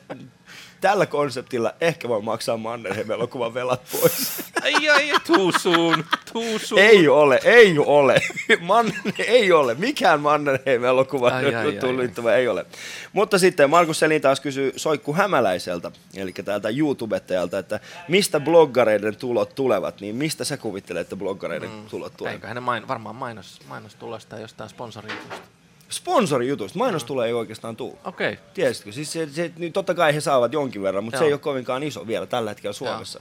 [0.81, 4.43] tällä konseptilla ehkä voi maksaa Mannerheim elokuvan velat pois.
[4.63, 6.81] Ai ai, too soon, too soon.
[6.81, 8.21] Ei ole, ei ole.
[8.61, 8.93] Man,
[9.27, 9.73] ei ole.
[9.73, 11.31] Mikään Mannerheim elokuva
[11.79, 12.65] tullut ei ole.
[13.13, 19.55] Mutta sitten Markus Selin taas kysyy Soikku Hämäläiseltä, eli täältä YouTubettajalta, että mistä bloggareiden tulot
[19.55, 21.85] tulevat, niin mistä sä kuvittelet, että bloggareiden mm.
[21.89, 22.35] tulot tulevat?
[22.35, 25.62] Eiköhän ne main, varmaan mainos, mainostulosta jostain sponsorijutusta.
[25.93, 26.79] Sponsorijutusta.
[26.79, 27.93] Mainos tulee ei oikeastaan tule.
[28.05, 28.33] Okei.
[28.33, 28.45] Okay.
[28.53, 28.91] Tiesitkö?
[28.91, 31.27] Siis se, se, niin totta kai he saavat jonkin verran, mutta se Joo.
[31.27, 33.19] ei ole kovinkaan iso vielä tällä hetkellä Suomessa.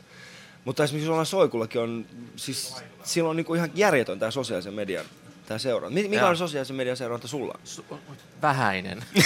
[0.64, 2.06] Mutta esimerkiksi Joona Soikullakin on,
[2.36, 5.04] siis sillä on niinku ihan järjetön tämä sosiaalisen median
[5.46, 5.94] tämä seuranta.
[5.94, 6.28] Mi- Mikä Joo.
[6.30, 7.58] on sosiaalisen median seuranta sulla?
[7.64, 7.96] Su-
[8.42, 9.04] vähäinen.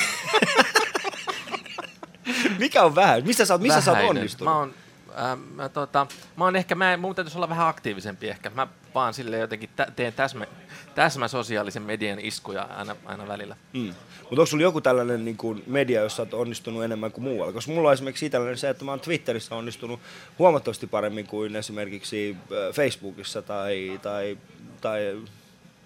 [2.58, 3.26] Mikä on vähän?
[3.26, 4.18] Missä sä oot, missä sä oot Vähäinen.
[4.18, 4.54] onnistunut?
[4.54, 4.74] Mä oon,
[5.18, 8.50] äh, mä, tota, mä oon ehkä, mä, mun täytyisi olla vähän aktiivisempi ehkä.
[8.50, 10.46] Mä vaan sille jotenkin tä, teen täsmä,
[10.94, 13.56] täsmä sosiaalisen median iskuja aina, aina välillä.
[13.72, 13.94] Mm.
[14.20, 17.52] Mutta onko sulla joku tällainen niin kuin media, jossa olet onnistunut enemmän kuin muualla?
[17.52, 20.00] Koska mulla on esimerkiksi tällainen se, että mä oon Twitterissä onnistunut
[20.38, 24.38] huomattavasti paremmin kuin esimerkiksi äh, Facebookissa tai, tai,
[24.80, 25.22] tai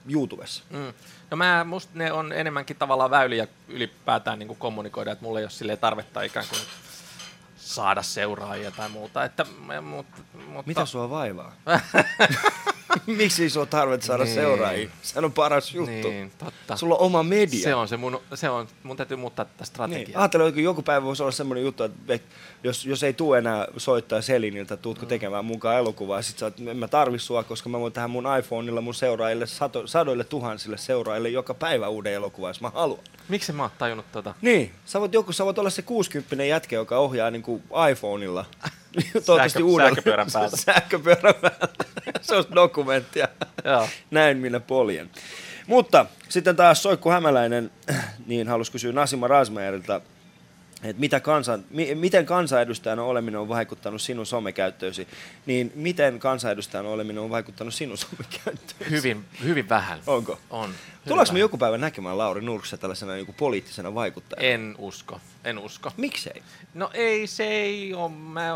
[0.09, 0.63] YouTubessa.
[0.71, 0.93] Mm.
[1.31, 5.45] No mä, musta ne on enemmänkin tavallaan väyliä ylipäätään niin kuin kommunikoida, että mulla ei
[5.45, 6.61] ole sille tarvetta ikään kuin
[7.75, 9.25] saada seuraajia tai muuta.
[9.25, 9.47] Että,
[9.83, 11.53] mutta, mutta, Mitä sua vaivaa?
[13.17, 14.35] Miksi sulla tarvitse saada Niin.
[14.35, 14.91] seuraajia?
[15.03, 16.09] Sehän on paras juttu.
[16.09, 16.77] Niin, totta.
[16.77, 17.63] Sulla on oma media.
[17.63, 19.67] Se on se mun, se on, mun täytyy muuttaa tätä Niin.
[19.67, 20.21] strategiaa.
[20.23, 22.23] Ajattelen, että joku päivä voisi olla semmoinen juttu, että et,
[22.65, 26.77] jos, jos ei tule enää soittaa Seliniltä, tuutko tekemään mukaan elokuvaa, sit sä oot, en
[26.77, 31.29] mä tarvi sua, koska mä voin tehdä mun iPhoneilla mun seuraajille sato, sadoille tuhansille seuraajille
[31.29, 33.01] joka päivä uuden elokuvan, jos mä haluan.
[33.29, 34.35] Miksi mä oon tajunnut tota?
[34.43, 38.45] Niin, sä voit, joku, sä voit olla se 60 jätkä, joka ohjaa niin kuin iPhoneilla.
[38.95, 39.91] Toivottavasti Sähkö- uudella.
[39.91, 40.57] sähköpyörän päältä.
[40.67, 41.69] sähköpyörän päältä.
[42.21, 43.29] se on dokumenttia.
[43.65, 43.89] Joo.
[44.11, 45.11] Näin minä poljen.
[45.67, 47.71] Mutta sitten taas Soikku Hämäläinen,
[48.27, 50.01] niin halusi kysyä Nasima Rasmeerilta,
[50.83, 55.09] että mitä kansan, mi, miten kansanedustajana oleminen on vaikuttanut sinun somekäyttöösi,
[55.47, 58.91] niin miten kansanedustajana oleminen on vaikuttanut sinun somekäyttöösi?
[58.91, 60.01] Hyvin, hyvin vähän.
[60.07, 60.39] Onko?
[60.51, 60.75] On.
[61.09, 64.49] Tullaanko me joku päivä näkemään Lauri Nurksa tällaisena niin poliittisena vaikuttajana?
[64.49, 65.93] En usko, en usko.
[65.97, 66.43] Miksei?
[66.75, 68.51] No ei, se ei ole, mä,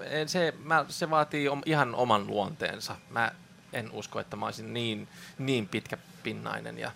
[0.00, 2.96] en, se, mä, se vaatii om, ihan oman luonteensa.
[3.10, 3.32] Mä
[3.72, 6.92] en usko, että mä olisin niin, niin pitkäpinnainen ja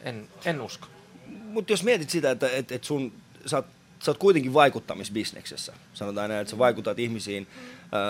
[0.00, 0.86] en, en usko.
[1.26, 3.12] Mutta jos mietit sitä, että et, et sun,
[3.46, 3.66] sä, oot,
[3.98, 7.46] sä oot kuitenkin vaikuttamisbisneksessä, sanotaan näin, että sä vaikutat ihmisiin,
[7.92, 8.00] ää,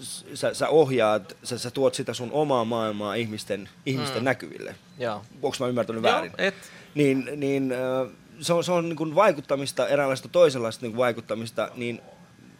[0.00, 4.24] s- sä, sä ohjaat, sä, sä tuot sitä sun omaa maailmaa ihmisten, ihmisten mm.
[4.24, 4.74] näkyville.
[4.98, 5.22] Joo.
[5.42, 6.32] Onko mä ymmärtänyt väärin?
[6.38, 6.54] Joo, et,
[6.94, 8.06] Niin, niin ää,
[8.40, 12.00] se on, se on niin kuin vaikuttamista, eräänlaista toisenlaista niin kuin vaikuttamista, niin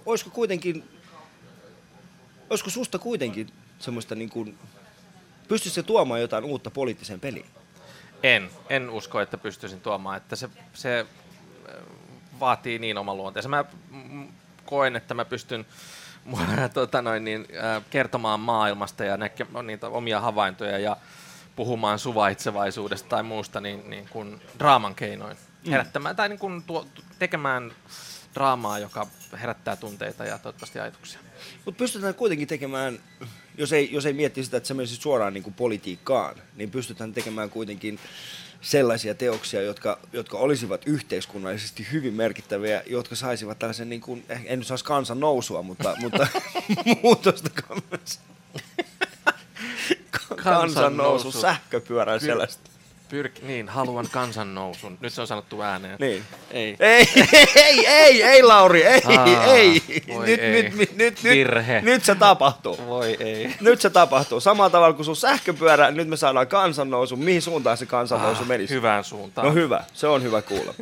[0.06, 0.84] olisiko kuitenkin,
[2.50, 4.58] olisiko susta kuitenkin semmoista niin kuin,
[5.48, 7.46] pystyisikö se tuomaan jotain uutta poliittiseen peliin?
[8.22, 11.06] en, en usko, että pystyisin tuomaan, että se, se
[11.68, 11.74] äh,
[12.42, 13.48] vaatii niin oman luonteensa.
[13.48, 14.28] Mä mm,
[14.66, 15.66] koen, että mä pystyn
[16.74, 17.46] tota noin, niin,
[17.90, 20.96] kertomaan maailmasta ja näke, niitä omia havaintoja ja
[21.56, 25.36] puhumaan suvaitsevaisuudesta tai muusta niin, niin kuin draaman keinoin.
[25.70, 26.86] Herättämään tai niin kuin tuo,
[27.18, 27.72] tekemään
[28.34, 29.06] draamaa, joka
[29.40, 31.20] herättää tunteita ja toivottavasti ajatuksia.
[31.64, 32.98] Mutta pystytään kuitenkin tekemään,
[33.58, 37.12] jos ei, jos ei mietti sitä, että se menisi suoraan niin kuin politiikkaan, niin pystytään
[37.12, 37.98] tekemään kuitenkin
[38.62, 44.58] sellaisia teoksia, jotka, jotka olisivat yhteiskunnallisesti hyvin merkittäviä, jotka saisivat tällaisen, niin kuin, eh, en
[44.58, 46.26] nyt saisi kansan nousua, mutta, mutta
[47.02, 48.20] muutosta kanssa.
[50.42, 52.71] Kansan nousu sähköpyörän Ky- selästä.
[53.12, 54.98] Pyrk, niin, haluan kansan nousun.
[55.00, 55.96] Nyt se on sanottu ääneen.
[56.00, 56.24] Niin.
[56.50, 56.76] Ei.
[56.80, 57.08] Ei,
[57.56, 59.82] ei, ei, ei Lauri, ei, Aa, ei.
[60.26, 60.62] Nyt, ei.
[60.62, 61.74] nyt, nyt, nyt, Virhe.
[61.74, 62.78] nyt, nyt se tapahtuu.
[62.86, 63.54] Voi ei.
[63.60, 64.40] Nyt se tapahtuu.
[64.40, 67.16] Samalla tavalla kuin sun sähköpyörä, nyt me saadaan kansannousu.
[67.16, 68.74] Mihin suuntaan se kansannousu menisi?
[68.74, 69.46] Hyvään suuntaan.
[69.46, 70.74] No hyvä, se on hyvä kuulla.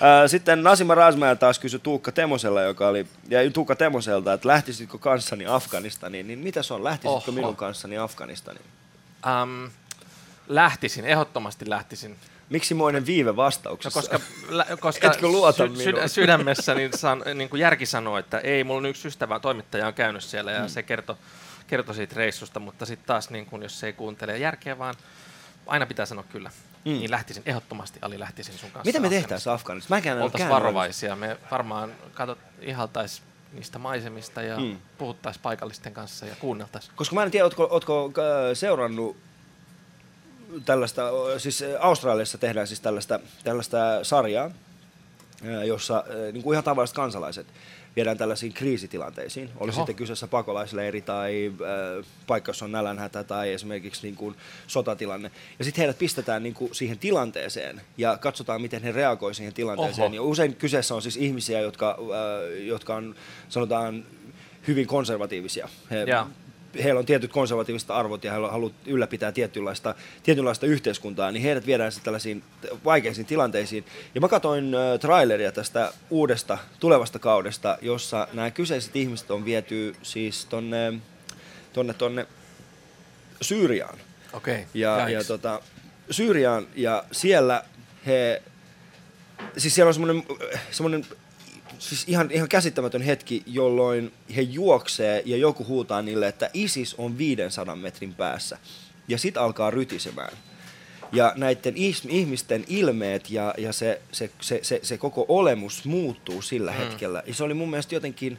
[0.00, 4.98] Ää, Sitten Nasima Rasmaja taas kysyi Tuukka Temosella, joka oli, ja Tuukka Temoselta, että lähtisitkö
[4.98, 7.32] kanssani Afganistaniin, niin mitä se on, lähtisitkö Oho.
[7.32, 8.64] minun kanssani Afganistaniin?
[9.42, 9.70] Um,
[10.54, 12.16] lähtisin, ehdottomasti lähtisin.
[12.50, 14.00] Miksi moinen viive No, vastauksessa?
[14.00, 16.08] koska lä, koska Etkö luota minuun?
[16.18, 19.94] sydämessä niin, san, niin kuin järki sanoo, että ei, mulla on yksi ystävä, toimittaja on
[19.94, 20.68] käynyt siellä ja Mm.
[20.68, 21.16] se kertoi
[21.66, 24.94] kertoi siitä reissusta, mutta sitten taas niin kun, jos se ei kuuntele järkeä, vaan
[25.66, 26.48] aina pitää sanoa kyllä.
[26.84, 26.92] Mm.
[26.92, 26.98] Mm.
[26.98, 28.88] Niin lähtisin, ehdottomasti Ali lähtisin sun kanssa.
[28.88, 29.94] Mitä me tehtäisiin Afganistanissa?
[29.94, 31.16] Mäkään en ole Oltaisiin varovaisia.
[31.16, 34.64] Me varmaan katsot, ihaltais niistä maisemista ja Mm.
[34.64, 34.78] mm.
[34.98, 36.92] puhuttaisiin paikallisten kanssa ja kuunneltaisiin.
[36.96, 39.16] Koska mä en tiedä, ootko, ootko äh, seurannut
[40.64, 41.02] tällaista,
[41.38, 44.50] siis Australiassa tehdään siis tällaista, tällaista sarjaa,
[45.66, 47.46] jossa niin kuin ihan tavalliset kansalaiset
[47.96, 49.50] viedään tällaisiin kriisitilanteisiin.
[49.56, 49.76] Oli Oho.
[49.76, 54.36] sitten kyseessä pakolaisleiri tai äh, paikka, jossa on nälänhätä tai esimerkiksi niin kuin
[54.66, 55.30] sotatilanne.
[55.58, 60.06] Ja sitten heidät pistetään niin kuin siihen tilanteeseen ja katsotaan, miten he reagoivat siihen tilanteeseen.
[60.06, 60.14] Oho.
[60.14, 63.14] Ja usein kyseessä on siis ihmisiä, jotka, äh, jotka on,
[63.48, 64.04] sanotaan,
[64.68, 65.68] hyvin konservatiivisia.
[65.90, 66.04] He.
[66.84, 71.92] Heillä on tietyt konservatiiviset arvot ja he haluavat ylläpitää tietynlaista, tietynlaista yhteiskuntaa, niin heidät viedään
[71.92, 72.42] sitten tällaisiin
[72.84, 73.84] vaikeisiin tilanteisiin.
[74.14, 79.94] Ja mä katsoin äh, traileria tästä uudesta tulevasta kaudesta, jossa nämä kyseiset ihmiset on viety
[80.02, 80.92] siis tonne,
[81.72, 82.26] tonne, tonne
[83.42, 83.98] Syyriaan.
[84.32, 84.66] Okei.
[84.74, 85.60] Ja, ja tota,
[86.10, 87.64] Syyriaan ja siellä
[88.06, 88.42] he,
[89.56, 90.24] siis siellä on semmoinen,
[90.70, 91.06] semmoinen
[91.78, 97.18] siis ihan, ihan käsittämätön hetki, jolloin he juoksee ja joku huutaa niille, että ISIS on
[97.18, 98.58] 500 metrin päässä.
[99.08, 100.32] Ja sit alkaa rytisemään.
[101.12, 106.42] Ja näiden is- ihmisten ilmeet ja, ja se, se, se, se, se koko olemus muuttuu
[106.42, 106.76] sillä mm.
[106.76, 107.22] hetkellä.
[107.26, 108.38] Ja se oli mun mielestä jotenkin...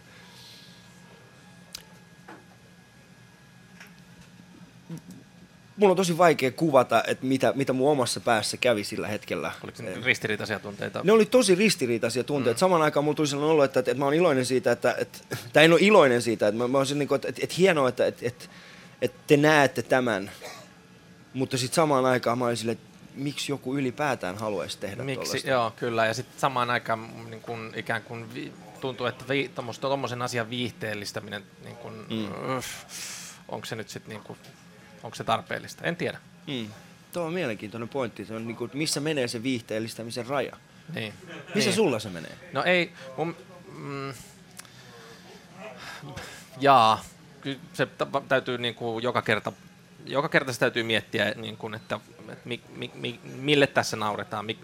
[5.82, 9.52] Mun on tosi vaikea kuvata, että mitä, mitä mun omassa päässä kävi sillä hetkellä.
[9.64, 11.02] Oliko se ristiriitaisia tunteita?
[11.04, 12.58] Ne oli tosi ristiriitaisia tunteita.
[12.58, 12.60] Mm.
[12.60, 15.20] Samaan aikaan mulla tuli sellainen olo, että, että, että mä oon iloinen siitä, että, että
[15.54, 18.06] tai en ole iloinen siitä, että mä, mä niin kuin, että, että, että hienoa, että,
[18.06, 18.46] että, että,
[19.02, 20.32] että te näette tämän.
[21.34, 25.50] Mutta sitten samaan aikaan mä olin silleen, että miksi joku ylipäätään haluaisi tehdä Miksi, tollaista.
[25.50, 26.06] joo, kyllä.
[26.06, 31.44] Ja sitten samaan aikaan niin kun, ikään kuin vi, tuntuu, että vi, tuommoisen asian viihteellistäminen,
[31.64, 32.58] niin kun, mm.
[32.58, 32.68] öff,
[33.48, 34.38] onko se nyt sitten niin kun,
[35.04, 35.84] onko se tarpeellista?
[35.84, 36.18] En tiedä.
[36.48, 36.68] Mm.
[37.14, 38.26] Tuo on mielenkiintoinen pointti.
[38.26, 40.58] Se on niin kuin, missä menee se viihteellistämisen raja?
[40.96, 41.14] Niin.
[41.56, 41.76] Missä niin.
[41.76, 42.38] sulla se menee?
[42.54, 43.36] No ei, mun,
[43.78, 44.14] mm,
[46.60, 47.04] jaa,
[47.42, 47.88] kyllä se
[48.28, 49.52] täytyy niin kuin joka kerta
[50.06, 54.46] joka kerta se täytyy miettiä, niin kuin, että, että mi, mi, mi, mille tässä nauretaan,
[54.46, 54.60] mi,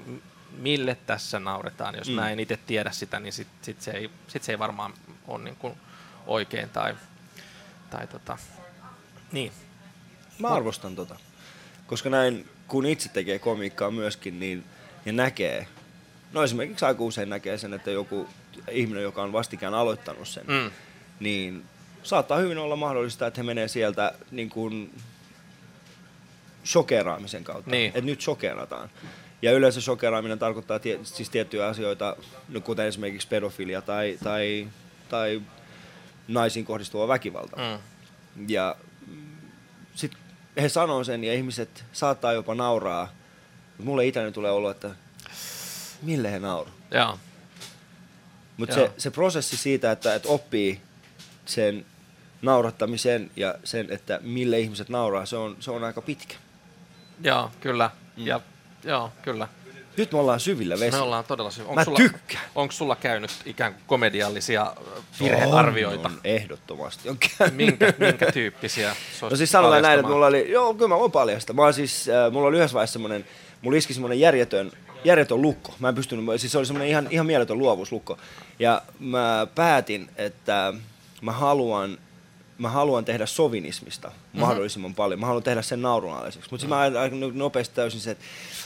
[0.51, 1.95] mille tässä nauretaan.
[1.95, 2.13] Jos mm.
[2.13, 4.93] mä en itse tiedä sitä, niin sit, sit, se, ei, sit se ei varmaan
[5.27, 5.77] ole niin kuin
[6.27, 6.95] oikein tai,
[7.89, 8.37] tai tota,
[9.31, 9.51] niin.
[10.39, 11.15] Mä arvostan tota.
[11.87, 14.63] Koska näin, kun itse tekee komiikkaa myöskin, niin
[15.05, 15.67] ja näkee,
[16.33, 18.27] no esimerkiksi aika usein näkee sen, että joku
[18.71, 20.71] ihminen, joka on vastikään aloittanut sen, Mm.
[21.19, 21.65] niin
[22.03, 24.93] saattaa hyvin olla mahdollista, että he menee sieltä niin kuin
[26.65, 27.71] shokeraamisen kautta.
[27.71, 27.87] Niin.
[27.87, 28.89] Että nyt shokerataan.
[29.41, 32.15] Ja yleensä shokeraaminen tarkoittaa tie, siis tiettyjä asioita,
[32.49, 34.67] no kuten esimerkiksi pedofilia tai, tai,
[35.09, 35.41] tai
[36.27, 37.57] naisiin kohdistuva väkivalta.
[37.57, 37.79] Mm.
[38.49, 38.75] Ja
[39.95, 40.19] sitten
[40.61, 43.09] he sanoo sen ja ihmiset saattaa jopa nauraa.
[43.77, 44.89] Mut Mulle itäni tulee olo, että
[46.01, 46.69] mille he nauru.
[46.91, 47.19] Joo.
[48.57, 50.81] Mutta se, se prosessi siitä, että, että oppii
[51.45, 51.85] sen
[52.41, 56.35] naurattamisen ja sen, että mille ihmiset nauraa, se on, se on aika pitkä.
[57.23, 57.89] Joo, kyllä.
[58.17, 58.27] Mm.
[58.27, 58.41] Ja,
[58.83, 59.47] joo, kyllä.
[59.97, 60.97] Nyt me ollaan syvillä vesissä.
[60.97, 61.73] Me ollaan todella syvä.
[61.73, 62.43] Mä sulla, tykkään.
[62.55, 64.73] Onko sulla käynyt ikään kuin komediallisia
[65.19, 66.07] virhearvioita?
[66.07, 67.55] On, on, ehdottomasti on käynyt.
[67.55, 68.95] Minkä, minkä tyyppisiä?
[69.21, 71.55] No siis sanotaan näin, että mulla oli, joo kyllä mä voin paljastaa.
[71.55, 73.25] Mä oon siis, äh, mulla oli yhdessä vaiheessa semmonen,
[73.61, 74.71] mulla iski semmonen järjetön,
[75.03, 75.73] järjetön lukko.
[75.79, 78.17] Mä en pystynyt, siis se oli semmonen ihan, ihan mieletön luovuuslukko.
[78.59, 80.73] Ja mä päätin, että
[81.21, 81.97] mä haluan,
[82.57, 84.39] mä haluan tehdä sovinismista mm-hmm.
[84.39, 85.19] mahdollisimman paljon.
[85.19, 86.49] Mä haluan tehdä sen naurunalaiseksi.
[86.51, 86.93] Mutta mm-hmm.
[86.93, 88.25] mä aika nopeasti täysin se, että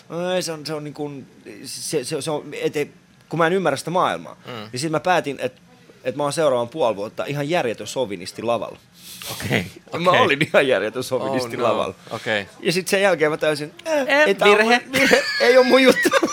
[0.09, 1.27] "Ai, se on, se on niin kuin,
[1.65, 2.87] se, se, se on, ete,
[3.29, 4.35] kun mä en ymmärrä sitä maailmaa.
[4.45, 4.51] Mm.
[4.53, 5.61] Niin sitten mä päätin, että
[6.03, 8.77] että mä oon seuraavan puoli vuotta ihan järjetön sovinisti lavalla.
[9.31, 9.65] Okei.
[9.87, 10.01] Okay.
[10.05, 11.67] Mä olin ihan järjetön sovinisti Oh, no.
[11.67, 11.95] lavalla.
[12.11, 12.45] Okei.
[12.59, 14.81] Ja sitten sen jälkeen mä täysin, äh, Eh, on virhe.
[14.93, 16.09] virhe, ei ole mun juttu.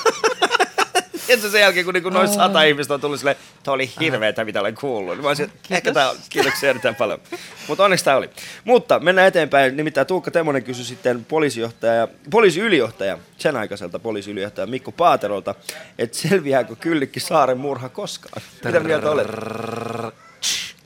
[1.33, 4.45] ja se sen jälkeen, kun niinku noin sata ihmistä on tullut silleen, toi oli hirveetä,
[4.45, 5.15] mitä olen kuullut.
[5.15, 7.21] Niin mä olisin, että ehkä tää on, kiitoksia erittäin paljon.
[7.69, 8.31] Mutta onneksi tää oli.
[8.65, 9.77] Mutta mennään eteenpäin.
[9.77, 15.55] Nimittäin Tuukka Temonen kysyi sitten poliisijohtaja, poliisiylijohtaja, sen aikaiselta poliisiylijohtaja Mikko Paaterolta,
[15.99, 18.43] että selviääkö Kyllikki Saaren murha koskaan?
[18.65, 19.27] Mitä mieltä olet?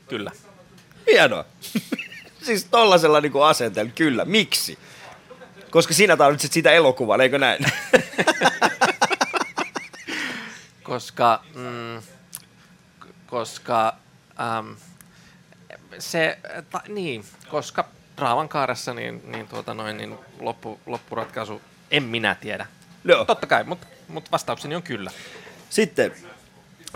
[0.07, 0.31] Kyllä.
[1.11, 1.45] Hienoa.
[2.45, 4.25] siis tollasella niinku asenteella, kyllä.
[4.25, 4.77] Miksi?
[5.69, 7.65] Koska sinä tarvitset sitä elokuvan, eikö näin?
[10.83, 12.01] Koska, mm,
[13.27, 13.95] koska
[14.59, 14.75] äm,
[15.99, 16.37] se,
[16.69, 17.85] ta, niin, koska
[18.17, 22.65] Raavan kaaressa niin, niin, tuota noin, niin loppu, loppuratkaisu en minä tiedä.
[23.03, 23.25] Joo.
[23.25, 25.11] Totta kai, mutta mut vastaukseni on kyllä.
[25.69, 26.13] Sitten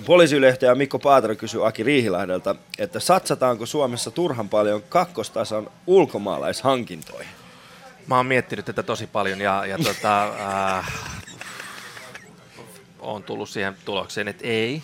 [0.05, 7.33] poliisiylijohtaja Mikko Paatero kysyy Aki Riihilahdelta, että satsataanko Suomessa turhan paljon kakkostason ulkomaalaishankintoihin?
[8.07, 10.23] Mä oon miettinyt tätä tosi paljon ja, ja tota,
[10.77, 10.93] äh,
[12.99, 14.83] oon tullut siihen tulokseen, että ei.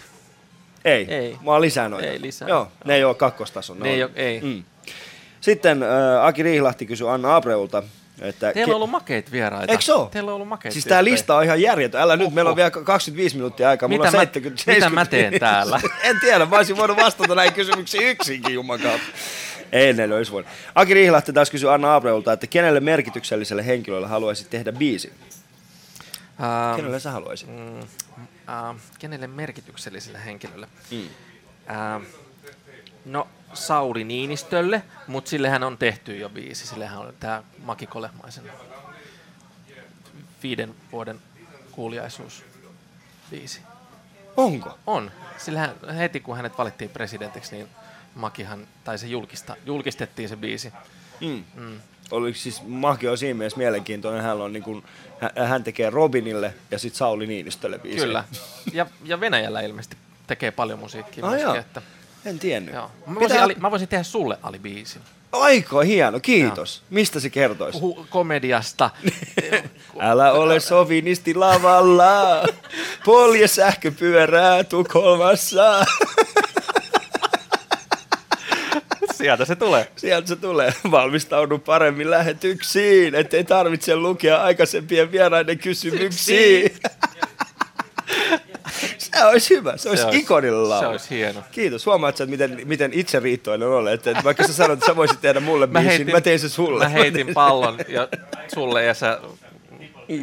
[0.85, 1.37] Ei, Ei.
[1.45, 2.07] vaan lisää noita.
[2.07, 2.47] Ei lisää.
[2.47, 3.79] Joo, ne ei ole kakkostason.
[3.79, 4.41] Ne ei, oo- ei.
[4.41, 4.63] Mm.
[5.41, 7.83] Sitten äh, Aki Riihilahti kysyy Anna Abreulta,
[8.21, 8.53] että...
[8.53, 9.71] Teillä on ollut makeita vieraita.
[9.71, 10.05] Eikö se oo?
[10.11, 12.01] Teillä on ollut makeita Siis tää lista on ihan järjetön.
[12.01, 12.35] Älä nyt, Oho.
[12.35, 13.89] meillä on vielä 25 minuuttia aikaa.
[13.89, 15.79] Mulla Mitä on mä- 70, mitä mä teen täällä?
[16.03, 19.07] en tiedä, mä olisin voinut vastata näihin kysymyksiin yksinkin, Juman kautta.
[19.71, 20.51] Ei ne olisi voinut.
[20.75, 25.11] Aki Riihilahti taas kysyy Anna Abreulta, että kenelle merkitykselliselle henkilölle haluaisit tehdä biisin?
[26.39, 27.49] Ähm, Kenelle sä haluaisit?
[27.49, 30.67] mm, äh, kenelle merkitykselliselle henkilölle?
[30.91, 31.07] Mm.
[31.69, 32.01] Äh,
[33.05, 36.67] no, Sauli Niinistölle, mutta sillehän on tehty jo biisi.
[36.67, 38.43] Sillehän on tämä Maki Kolehmaisen
[40.43, 41.19] viiden vuoden
[41.71, 42.43] kuuliaisuus
[43.31, 43.61] biisi.
[44.37, 44.77] Onko?
[44.87, 45.11] On.
[45.37, 47.67] Sillähän heti kun hänet valittiin presidentiksi, niin
[48.15, 50.73] Makihan, tai se julkista, julkistettiin se biisi.
[51.21, 51.43] Mm.
[51.55, 51.79] Mm.
[52.13, 54.23] Oliko siis Maki on siinä mielessä mielenkiintoinen.
[54.23, 54.83] Hän, on niin kuin,
[55.47, 58.01] hän tekee Robinille ja sitten Sauli Niinistölle biisin.
[58.01, 58.23] Kyllä.
[58.73, 59.97] Ja, ja Venäjällä ilmeisesti
[60.27, 61.47] tekee paljon musiikkia Ah, myöskin.
[61.49, 61.55] joo.
[61.59, 61.81] Että,
[62.25, 62.73] En tiennyt.
[62.75, 62.83] joo.
[62.87, 65.01] Mä, Pitää- voisin, Ali, mä voisin tehdä sulle alibiisin.
[65.31, 66.83] Aika hieno, kiitos.
[66.89, 67.79] Mistä se kertoisi?
[67.79, 68.89] Hu- komediasta.
[69.99, 72.43] Älä ole sovinisti lavalla,
[73.05, 75.85] polje sähköpyörää Tukholmassa.
[79.23, 79.87] Sieltä se tulee.
[79.95, 80.73] Sieltä se tulee.
[80.91, 86.73] Valmistaudu paremmin lähetyksiin, ettei tarvitse lukea aikaisempien vieraiden kysymyksiin.
[88.97, 90.83] se olisi hyvä, se olisi ikonilla laulu.
[90.83, 91.43] Se olisi hieno.
[91.51, 91.85] Kiitos.
[91.85, 93.93] Huomaat sä, miten, miten itse riittoinen olet.
[93.93, 96.49] Että, että vaikka sä sanoit, että sä voisit tehdä mulle mä biisin, mä tein se
[96.49, 96.83] sulle.
[96.83, 98.07] Mä heitin pallon ja
[98.53, 99.19] sulle ja sä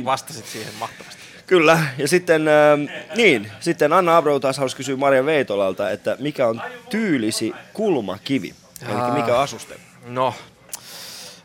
[0.05, 1.21] vastasit siihen mahtavasti.
[1.47, 2.79] Kyllä, ja sitten, äh,
[3.17, 9.21] niin, sitten Anna Abreu taas halusi kysyä Maria Veitolalta, että mikä on tyylisi kulmakivi, eli
[9.21, 9.81] mikä on asuste?
[10.05, 10.35] No,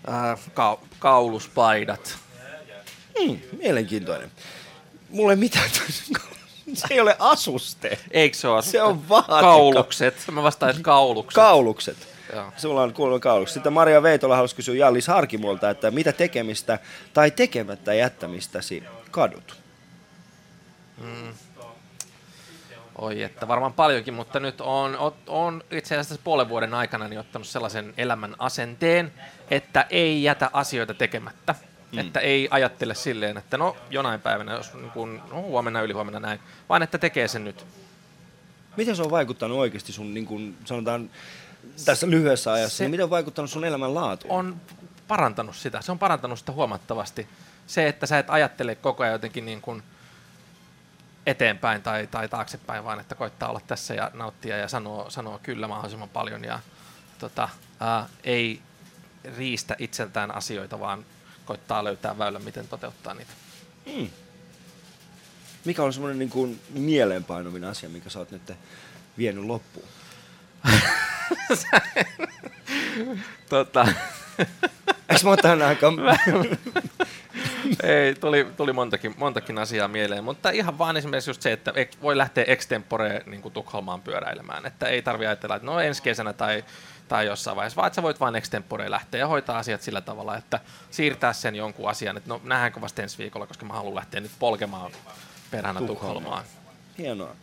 [0.09, 2.17] äh, ka- kauluspaidat.
[3.19, 4.31] Hmm, mielenkiintoinen.
[5.09, 5.69] Mulla ei mitään,
[6.73, 7.99] se ei ole asuste.
[8.11, 8.61] Eikö se ole?
[8.61, 9.41] Se on vaateka.
[9.41, 10.15] Kaulukset.
[10.31, 11.35] Mä vastaisin kaulukset.
[11.35, 11.97] Kaulukset.
[12.33, 12.51] Joo.
[12.57, 13.53] Sulla on kuulunut kaulukset.
[13.53, 16.79] Sitten Maria Veitola halusi kysyä Jallis Harkimolta, että mitä tekemistä
[17.13, 19.57] tai tekemättä jättämistäsi kadut?
[22.97, 27.47] Oi, että varmaan paljonkin, mutta nyt on, on, itse asiassa puolen vuoden aikana niin ottanut
[27.47, 29.13] sellaisen elämän asenteen,
[29.51, 31.55] että ei jätä asioita tekemättä.
[31.91, 31.99] Mm.
[31.99, 36.39] Että ei ajattele silleen, että no jonain päivänä, jos niin kun, no, huomenna, ylihuomenna näin,
[36.69, 37.65] vaan että tekee sen nyt.
[38.77, 41.09] Miten se on vaikuttanut oikeasti sun, niin kuin sanotaan,
[41.85, 44.33] tässä lyhyessä ajassa, Se- niin miten on vaikuttanut sun elämän laatuun?
[44.33, 44.61] On
[45.07, 47.27] parantanut sitä, se on parantanut sitä huomattavasti.
[47.67, 49.83] Se, että sä et ajattele koko ajan jotenkin niin kuin
[51.25, 55.67] eteenpäin tai, tai taaksepäin, vaan että koittaa olla tässä ja nauttia ja sanoo, sanoo kyllä
[55.67, 56.59] mahdollisimman paljon ja
[57.19, 57.49] tota,
[57.79, 58.61] ää, ei
[59.37, 61.05] riistä itseltään asioita, vaan
[61.45, 63.31] koittaa löytää väylän, miten toteuttaa niitä.
[65.65, 68.51] Mikä on semmoinen niin kuin mieleenpainovin asia, mikä sä oot nyt
[69.17, 69.87] vienyt loppuun?
[73.49, 73.87] Tota,
[75.09, 75.95] Eikö mä oon tähän aikaan?
[77.83, 82.17] ei, tuli, tuli montakin, montakin asiaa mieleen, mutta ihan vaan esimerkiksi just se, että voi
[82.17, 86.63] lähteä extempore niin Tukholmaan pyöräilemään, että ei tarvitse ajatella, että no ensi kesänä tai,
[87.07, 90.37] tai jossain vaiheessa, vaan että sä voit vain extempore lähteä ja hoitaa asiat sillä tavalla,
[90.37, 90.59] että
[90.91, 94.31] siirtää sen jonkun asian, että no nähdäänkö vasta ensi viikolla, koska mä haluan lähteä nyt
[94.39, 94.91] polkemaan
[95.51, 96.43] perhana Tukholmaan.
[96.43, 96.45] Tukholmaan.
[96.97, 97.35] Hienoa.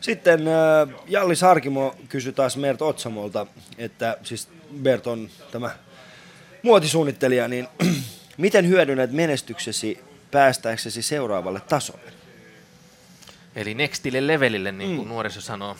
[0.00, 3.46] Sitten äh, Jalli Sarkimo kysyi taas Mert Otsamolta,
[3.78, 4.48] että siis
[4.82, 5.70] Bert on tämä
[6.62, 7.68] muotisuunnittelija, niin
[8.38, 12.12] miten hyödynnät menestyksesi päästäksesi seuraavalle tasolle?
[13.56, 15.12] Eli nextille levelille, niin kuin mm.
[15.12, 15.76] nuoriso sanoo.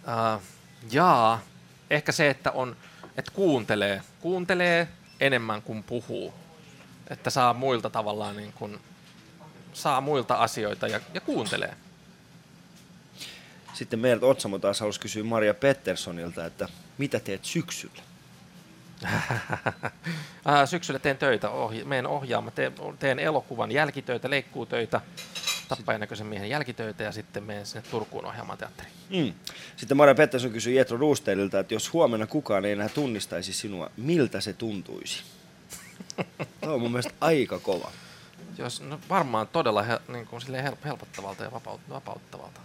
[0.00, 0.42] Uh,
[0.90, 1.40] jaa,
[1.90, 2.76] ehkä se, että on,
[3.16, 4.88] että kuuntelee, kuuntelee
[5.20, 6.34] enemmän kuin puhuu.
[7.10, 8.78] Että saa muilta tavallaan niin kuin,
[9.72, 11.74] saa muilta asioita ja, ja kuuntelee.
[13.74, 16.68] Sitten Mert Otsamo taas halusi kysyä Maria Petterssonilta, että
[16.98, 18.09] mitä teet syksyllä?
[20.44, 25.00] Ää, syksyllä teen töitä, ohja- menen ohjaamaan, teen, teen elokuvan jälkitöitä, leikkuutöitä,
[25.68, 28.94] tappajan näköisen miehen jälkitöitä ja sitten menen sinne Turkuun ohjaamaan teatteriin.
[29.10, 29.34] Mm.
[29.76, 34.40] Sitten Maria Pettersson kysyi Jetro Ruusteililta, että jos huomenna kukaan ei enää tunnistaisi sinua, miltä
[34.40, 35.22] se tuntuisi?
[36.60, 37.90] Tuo on mun mielestä aika kova.
[38.58, 40.42] Jos, no varmaan todella hel, niin kuin
[40.84, 42.60] helpottavalta ja vapaut, vapauttavalta.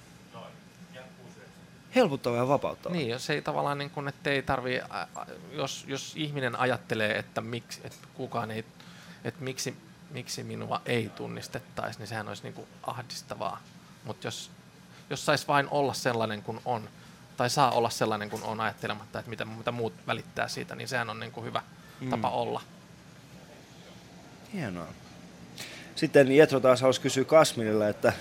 [1.96, 2.96] Helpottava ja vapauttava.
[2.96, 4.44] Niin, jos ei tavallaan niin kuin, että ei
[4.80, 5.08] ä,
[5.52, 8.66] jos, jos ihminen ajattelee, että, miksi, että kukaan ei,
[9.24, 9.76] että miksi,
[10.12, 13.62] miksi minua ei tunnistettaisi, niin sehän olisi niin kuin ahdistavaa.
[14.04, 14.52] Mutta jos,
[15.10, 16.90] jos saisi vain olla sellainen kuin on,
[17.38, 21.10] tai saa olla sellainen kuin on ajattelematta, että mitä, mitä muut välittää siitä, niin sehän
[21.10, 21.62] on niin kuin hyvä
[22.00, 22.10] mm.
[22.10, 22.62] tapa olla.
[24.54, 24.88] Hienoa.
[25.96, 28.14] Sitten Jetro taas halusi kysyä Kasmirilla, että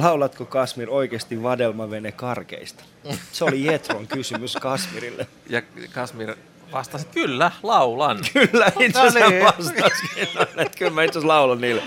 [0.00, 2.84] laulatko Kasmir oikeasti vadelmavene karkeista?
[3.32, 5.26] Se oli Jetron kysymys Kasmirille.
[5.48, 5.62] Ja
[5.92, 6.34] Kasmir
[6.72, 8.18] vastasi, että kyllä, laulan.
[8.32, 9.44] Kyllä, itse No asiassa niin.
[9.44, 10.28] vastaskin.
[10.34, 11.82] No, että kyllä mä itse asiassa laulan niille.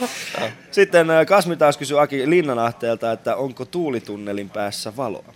[0.72, 5.34] Sitten äh, Kasmi taas kysyi Aki Linnanahteelta, että onko tuulitunnelin päässä valoa?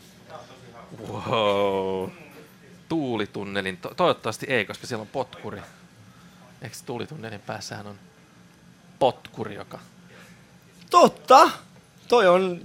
[1.07, 2.09] Wow.
[2.89, 5.61] Tuulitunnelin, to- toivottavasti ei, koska siellä on potkuri.
[6.61, 7.95] Eikö tuulitunnelin päässähän on
[8.99, 9.79] potkuri, joka...
[10.89, 11.49] Totta!
[12.09, 12.59] Toi on...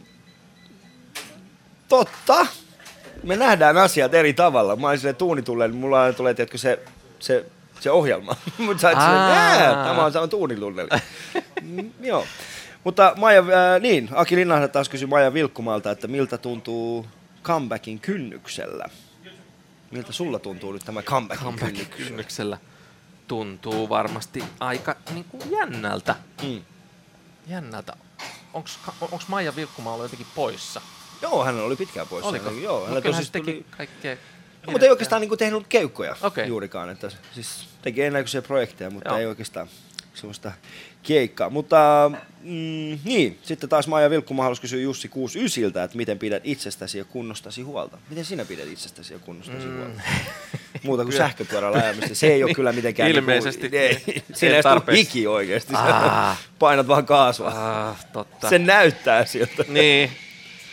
[1.89, 2.47] Totta!
[3.23, 4.77] Me nähdään asiat eri tavalla.
[4.77, 6.79] Mä olin silleen tuunitulle, niin mulla aina tulee, tiedätkö, se,
[7.19, 7.47] se,
[7.81, 8.37] se ohjelma.
[8.59, 10.89] Mutta sä oot silleen, tämä on sama tuunitunneli.
[11.63, 12.27] Mm, Joo.
[12.85, 17.07] Mutta Maija, äh, niin, Aki Linnahde taas kysyi Maija Vilkkumalta, että miltä tuntuu
[17.43, 18.85] comebackin kynnyksellä?
[19.91, 22.09] Miltä sulla tuntuu nyt tämä comebackin, Comebackin kynnyksellä?
[22.09, 22.59] kynnyksellä
[23.29, 26.17] tuntuu varmasti aika niin kuin jännältä.
[26.43, 26.63] Mm.
[27.47, 27.97] Jännältä.
[28.55, 30.81] Onko Maija Vilkkumaa ollut jotenkin poissa?
[31.23, 32.29] Joo, hän oli pitkään poissa.
[32.29, 32.51] Oliko?
[32.51, 34.17] Hän- Joo, hän tosi teki tuli, kaikkea.
[34.67, 36.49] no, mutta ei oikeastaan niinku tehnyt keikkoja Okei.
[36.49, 36.89] juurikaan.
[36.91, 39.19] Että, siis teki ennäköisiä projekteja, mutta Joo.
[39.19, 39.69] ei oikeastaan
[40.15, 40.53] semmoista
[41.03, 41.51] keikkaa.
[41.51, 46.99] Mutta mm, niin, sitten taas Maija Vilkkumaa halusi kysyä Jussi 69, että miten pidät itsestäsi
[46.99, 47.99] ja kunnostasi huolta.
[48.11, 49.77] Miten sinä pidät itsestäsi ja kunnostasi Mm.
[49.77, 50.01] huolta?
[50.85, 52.15] Muuta kuin sähköpyörällä ajamista.
[52.15, 53.11] Se ei ole kyllä mitenkään...
[53.11, 55.05] Ilmeisesti Niinku, ei, ei siinä ei tule tarpeeksi.
[55.05, 55.75] hiki oikeasti.
[55.77, 56.39] Ah.
[56.59, 57.49] Painat vaan kaasua.
[57.49, 58.49] Ah, totta.
[58.49, 59.65] Se näyttää siltä.
[59.69, 60.11] Niin,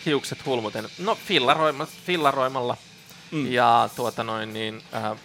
[0.05, 0.85] hiukset hulmuten.
[0.97, 2.77] No fillaroima, fillaroimalla
[3.31, 3.51] mm.
[3.51, 5.17] ja tuota noin niin, äh,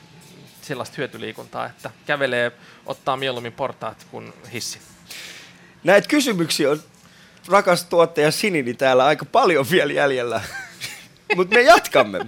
[0.62, 2.52] sellaista hyötyliikuntaa, että kävelee,
[2.86, 4.78] ottaa mieluummin portaat kuin hissi.
[5.84, 6.82] Näitä kysymyksiä on
[7.48, 10.40] rakas tuottaja Sinini täällä aika paljon vielä jäljellä.
[11.36, 12.26] Mutta me jatkamme.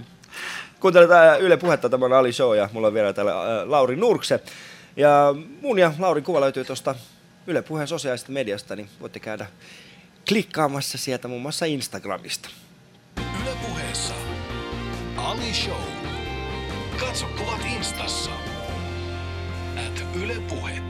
[0.79, 4.39] Kuunteletaan Yle Puhetta, tämä on Ali Show ja mulla on vielä täällä äh, Lauri Nurkse.
[4.95, 6.95] Ja mun ja Laurin kuva löytyy tuosta
[7.47, 9.47] Yle Puheen sosiaalisesta mediasta, niin voitte käydä
[10.27, 12.49] klikkaamassa sieltä muun muassa Instagramista.
[13.17, 14.13] Yle puheessa
[15.17, 15.81] Ali Show.
[16.99, 18.31] Katso kuvat instassa.
[19.87, 20.88] At Yle Puhe.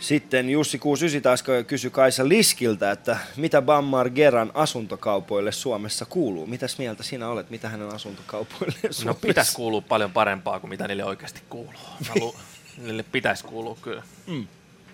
[0.00, 6.46] Sitten Jussi 69 taas kysyi Kaisa Liskiltä, että mitä Bammar Geran asuntokaupoille Suomessa kuuluu?
[6.46, 7.50] Mitäs mieltä sinä olet?
[7.50, 9.04] Mitä hänen asuntokaupoille Suomessa?
[9.04, 11.72] No pitäisi kuulua paljon parempaa kuin mitä niille oikeasti kuuluu.
[12.20, 12.34] Lu-
[12.78, 14.02] niille pitäisi kuulua kyllä.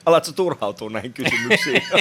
[0.06, 1.82] Alatko turhautua näihin kysymyksiin?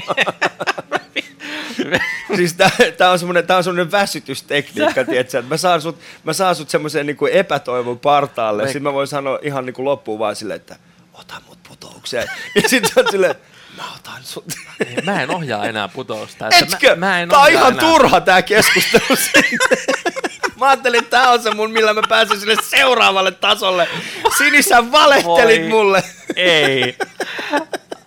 [2.36, 2.54] siis
[2.98, 6.70] tää, on semmonen, tää on semmonen väsytystekniikka, tietsä, että mä saan sut, mä saan sut
[6.70, 10.76] semmoisen niinku epätoivon partaalle, Me- sitten mä voin sanoa ihan niinku loppuun vaan silleen, että
[11.14, 12.28] ota mut putoukseen.
[12.64, 13.36] Ja sit se on silleen,
[13.78, 14.46] mä otan sut.
[15.04, 16.46] Mä en ohjaa enää putousta.
[16.48, 16.96] että Etkö?
[16.96, 17.82] Mä, mä en tää on ihan enää.
[17.90, 19.04] turha tää keskustelu
[20.60, 23.88] Mä ajattelin, että tää on se mun, millä mä pääsen sille seuraavalle tasolle.
[24.38, 25.70] Sini, sä valehtelit Voi.
[25.70, 26.04] mulle.
[26.36, 26.98] Ei.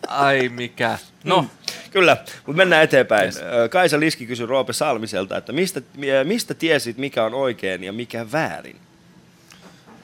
[0.08, 0.98] Ai mikä.
[1.24, 1.48] No, Mm.
[1.90, 2.16] Kyllä,
[2.46, 3.32] mutta mennään eteenpäin.
[3.64, 5.80] Ö, Kaisa Liski kysyi Roope Salmiselta, että mistä,
[6.24, 8.80] mistä tiesit, mikä on oikein ja mikä väärin?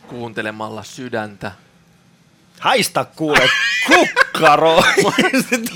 [0.08, 1.52] kuuntelemalla sydäntä.
[2.62, 3.50] Haista kuule,
[3.86, 4.76] kukkaro!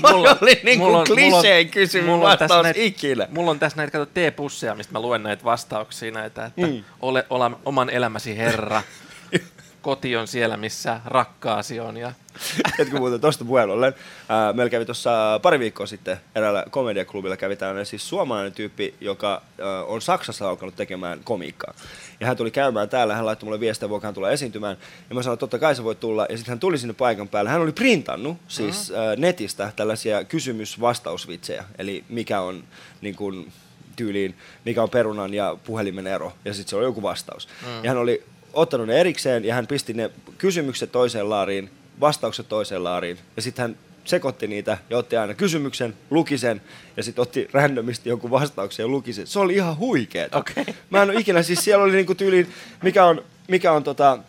[0.01, 3.27] Toi oli niin kuin kliseen kysymys mulla on tässä vastaus näitä- ikinä.
[3.31, 6.83] Mulla on tässä näitä, kato, T-pusseja, mistä mä luen näitä vastauksia näitä, että mm.
[7.01, 8.81] ole, ole oman elämäsi herra.
[9.87, 11.97] Koti on siellä, missä rakkaasi on.
[11.97, 12.13] Ja...
[12.75, 13.93] Tiedätkö muuten tuosta puheen ollen?
[14.53, 19.41] Meillä kävi tuossa pari viikkoa sitten eräällä komediaklubilla kävi tällainen siis suomalainen tyyppi, joka
[19.87, 21.73] on Saksassa alkanut tekemään komiikkaa.
[22.19, 24.77] Ja hän tuli käymään täällä, hän laittoi mulle viestiä, voiko hän tulla esiintymään.
[25.09, 26.25] Ja mä sanoin, että totta kai se voi tulla.
[26.29, 27.49] Ja sitten hän tuli sinne paikan päälle.
[27.49, 31.63] Hän oli printannut siis ää, netistä tällaisia kysymys-vastausvitsejä.
[31.77, 32.63] Eli mikä on
[33.01, 33.51] niin kuin,
[33.95, 34.35] tyyliin,
[34.65, 36.33] mikä on perunan ja puhelimen ero.
[36.45, 37.47] Ja sitten se oli joku vastaus.
[37.65, 37.83] Mm.
[37.83, 38.23] Ja hän oli
[38.57, 43.17] ottanut ne erikseen ja hän pisti ne kysymykset toiseen laariin, vastaukset toiseen laariin.
[43.35, 46.61] Ja sitten hän sekoitti niitä ja otti aina kysymyksen, luki sen
[46.97, 49.27] ja sitten otti randomisti jonkun vastauksen ja luki sen.
[49.27, 50.37] Se oli ihan huikeeta.
[50.37, 50.65] Okei.
[50.89, 52.53] Mä en ole ikinä, siis siellä oli niinku tyyliin,
[52.83, 54.19] mikä on, mikä on tota,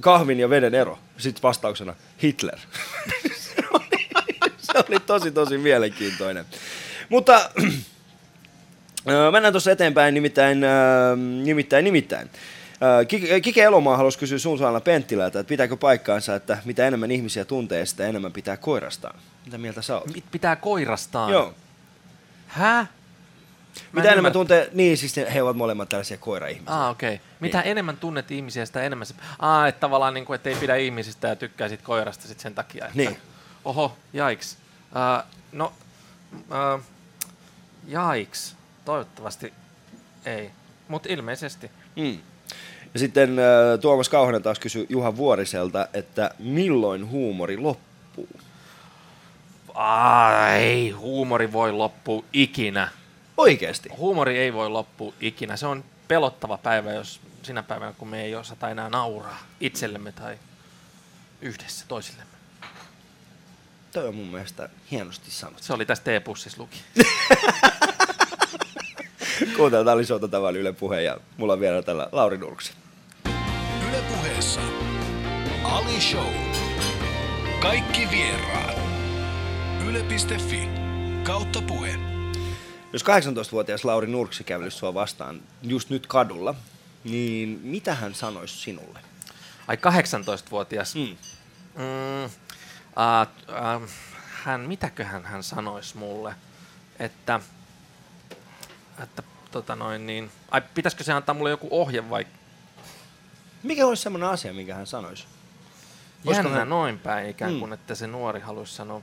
[0.00, 0.98] kahvin ja veden ero.
[1.18, 2.58] Sitten vastauksena Hitler.
[3.36, 4.08] se, oli,
[4.58, 6.44] se oli tosi tosi mielenkiintoinen.
[7.08, 7.40] Mutta
[9.08, 12.30] Öö, Mennään tuossa eteenpäin, nimittäin, öö, nimittäin, nimittäin.
[12.82, 17.10] Öö, Kike- Kike Elomaa halusi kysyä sun Saana Penttilältä, että pitääkö paikkaansa, että mitä enemmän
[17.10, 19.14] ihmisiä tuntee, sitä enemmän pitää koirastaa.
[19.44, 20.04] Mitä mieltä sä oot?
[20.30, 21.32] Pitää koirastaan.
[21.32, 21.54] Joo.
[22.46, 22.86] Hä?
[23.74, 26.84] Mä Mitä en enemmän tuntee, niin siis ne- he ovat molemmat tällaisia koira-ihmisiä.
[26.84, 27.14] Ah, okei.
[27.14, 27.26] Okay.
[27.40, 29.14] Mitä enemmän tunnet ihmisiä, sitä enemmän se...
[29.38, 32.54] Ah, että tavallaan niin kuin, että ei pidä ihmisistä ja tykkää sit koirasta sit sen
[32.54, 32.84] takia.
[32.84, 32.96] Että...
[32.96, 33.16] Niin.
[33.64, 34.56] Oho, jaiks.
[34.82, 35.72] Uh, no,
[36.32, 36.82] uh,
[37.88, 38.56] jaiks.
[38.84, 39.52] Toivottavasti
[40.24, 40.50] ei.
[40.88, 41.70] Mutta ilmeisesti.
[41.96, 42.18] Mm.
[42.94, 48.28] Ja sitten öö, Tuomas Kauhanen taas kysyi Juha Vuoriselta, että milloin huumori loppuu?
[50.58, 52.88] Ei, huumori voi loppua ikinä.
[53.36, 53.88] Oikeesti?
[53.88, 55.56] Huumori ei voi loppua ikinä.
[55.56, 60.38] Se on pelottava päivä, jos sinä päivänä, kun me ei osata enää nauraa itsellemme tai
[61.40, 62.30] yhdessä toisillemme.
[63.92, 65.62] Toi on mun mielestä hienosti sanottu.
[65.62, 66.82] Se oli tästä T-pussissa luki.
[69.56, 72.72] Kuunteletaan lisää tätä vaan Yle Puheen ja mulla on vielä tällä Lauri Nurksi.
[73.88, 74.60] Yle puheessa
[75.64, 76.34] Ali Show.
[77.60, 78.78] Kaikki vieraat.
[79.88, 80.68] Yle.fi
[81.22, 81.94] kautta puhe.
[82.92, 86.54] Jos 18-vuotias Lauri Nurksi kävelisi sua vastaan just nyt kadulla,
[87.04, 88.98] niin mitä hän sanoisi sinulle?
[89.66, 90.94] Ai 18-vuotias.
[90.94, 91.16] Mm.
[91.74, 92.30] Mm, äh,
[93.20, 93.90] äh,
[94.44, 96.34] hän, mitäköhän hän sanoisi mulle,
[96.98, 97.40] että,
[99.02, 102.26] että tota noin niin, ai pitäisikö se antaa mulle joku ohje vai
[103.62, 105.24] Mikä olisi semmoinen asia, minkä hän sanoisi?
[106.24, 107.58] Jännä hän- noin päin ikään Mm.
[107.60, 109.02] kuin, että se nuori haluaisi sanoa.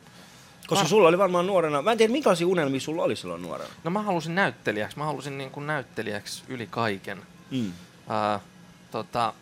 [0.68, 3.70] Koska Var- sulla oli varmaan nuorena, mä en tiedä minkälaisia unelmia sulla oli silloin nuorena.
[3.84, 7.22] No mä halusin näyttelijäksi, mä halusin niin kuin näyttelijäksi yli kaiken.
[7.52, 7.74] Mm.
[8.10, 8.40] Ää,
[8.92, 9.34] tota,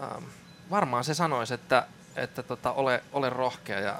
[0.00, 0.22] ää,
[0.70, 1.86] varmaan se sanoisi, että,
[2.16, 3.98] että tota, ole, ole rohkea ja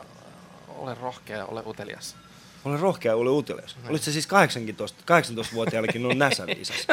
[0.68, 2.16] ole rohkea ja ole utelias.
[2.64, 3.76] Ole rohkea, ole utelias.
[3.88, 6.86] Olit se siis 18, 18-vuotiaanakin noin näsän viisas?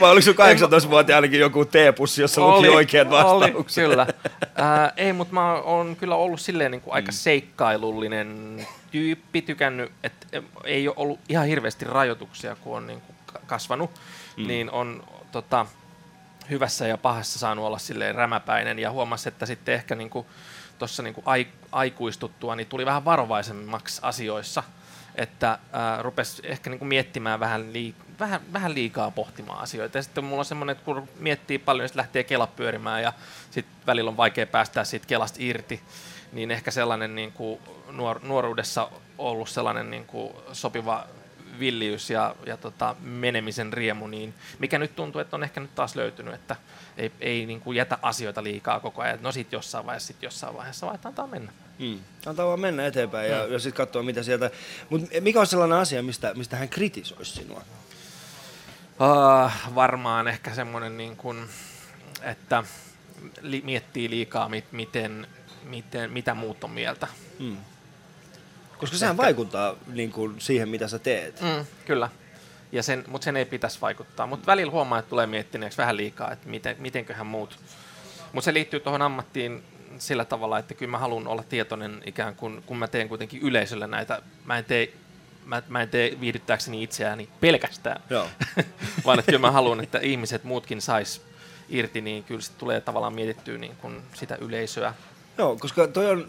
[0.00, 3.86] Vai oliko sun 18-vuotiaanakin joku teepussi, jossa luki oikeat vastaukset?
[3.86, 4.06] Oli, kyllä.
[4.54, 10.26] Ää, ei, mutta mä oon kyllä ollut silleen niin kuin aika seikkailullinen tyyppi, tykännyt, että
[10.64, 13.90] ei ole ollut ihan hirveästi rajoituksia, kun on niin kuin ka- kasvanut,
[14.36, 14.46] mm.
[14.46, 15.66] niin on tota,
[16.50, 20.26] hyvässä ja pahassa saanut olla silleen rämäpäinen ja huomasi, että sitten ehkä niin kuin,
[20.82, 24.62] tuossa niin ai, aikuistuttua, niin tuli vähän varovaisemmaksi asioissa,
[25.14, 29.98] että ää, rupesi ehkä niin kuin miettimään vähän, lii, vähän, vähän liikaa pohtimaan asioita.
[29.98, 33.12] Ja sitten mulla on semmoinen, että kun miettii paljon, niin lähtee kela pyörimään ja
[33.50, 35.80] sitten välillä on vaikea päästää siitä kelasta irti,
[36.32, 37.60] niin ehkä sellainen niin kuin
[37.90, 41.06] nuor, nuoruudessa ollut sellainen niin kuin sopiva
[41.58, 45.96] villiys ja, ja tota, menemisen riemu, niin mikä nyt tuntuu, että on ehkä nyt taas
[45.96, 46.56] löytynyt, että
[46.96, 49.18] ei, ei niin kuin jätä asioita liikaa koko ajan.
[49.22, 51.52] No sit jossain vaiheessa, sit jossain vaiheessa, vaan antaa mennä.
[51.78, 51.98] Mm.
[52.26, 53.52] Antaa vaan mennä eteenpäin ja, Mm.
[53.52, 54.50] ja sitten katsoa mitä sieltä.
[54.90, 57.62] Mutta mikä on sellainen asia, mistä, mistä hän kritisoisi sinua?
[59.00, 61.44] Uh, varmaan ehkä semmoinen, niin kuin,
[62.22, 62.64] että
[63.40, 65.26] li- miettii liikaa, mit, miten,
[65.64, 67.08] miten, mitä muut on mieltä.
[67.38, 67.56] Mm.
[68.82, 71.40] Koska sehän vaikuttaa niin kuin, siihen, mitä sä teet.
[71.40, 72.08] Mm, kyllä.
[72.72, 74.26] Ja sen, mutta sen ei pitäisi vaikuttaa.
[74.26, 77.58] Mutta välillä huomaa, että tulee miettineeksi vähän liikaa, että miten, mitenköhän muut.
[78.32, 79.62] Mutta se liittyy tuohon ammattiin
[79.98, 83.86] sillä tavalla, että kyllä mä haluan olla tietoinen ikään kuin, kun mä teen kuitenkin yleisölle
[83.86, 84.92] näitä, mä en tee,
[85.44, 88.28] mä, mä en tee viihdyttääkseni itseäni pelkästään, Joo.
[89.04, 91.22] vaan että kyllä mä haluan, että ihmiset muutkin sais
[91.68, 94.94] irti, niin kyllä sit tulee tavallaan mietittyä niin kuin sitä yleisöä.
[95.38, 96.28] Joo, koska toi on,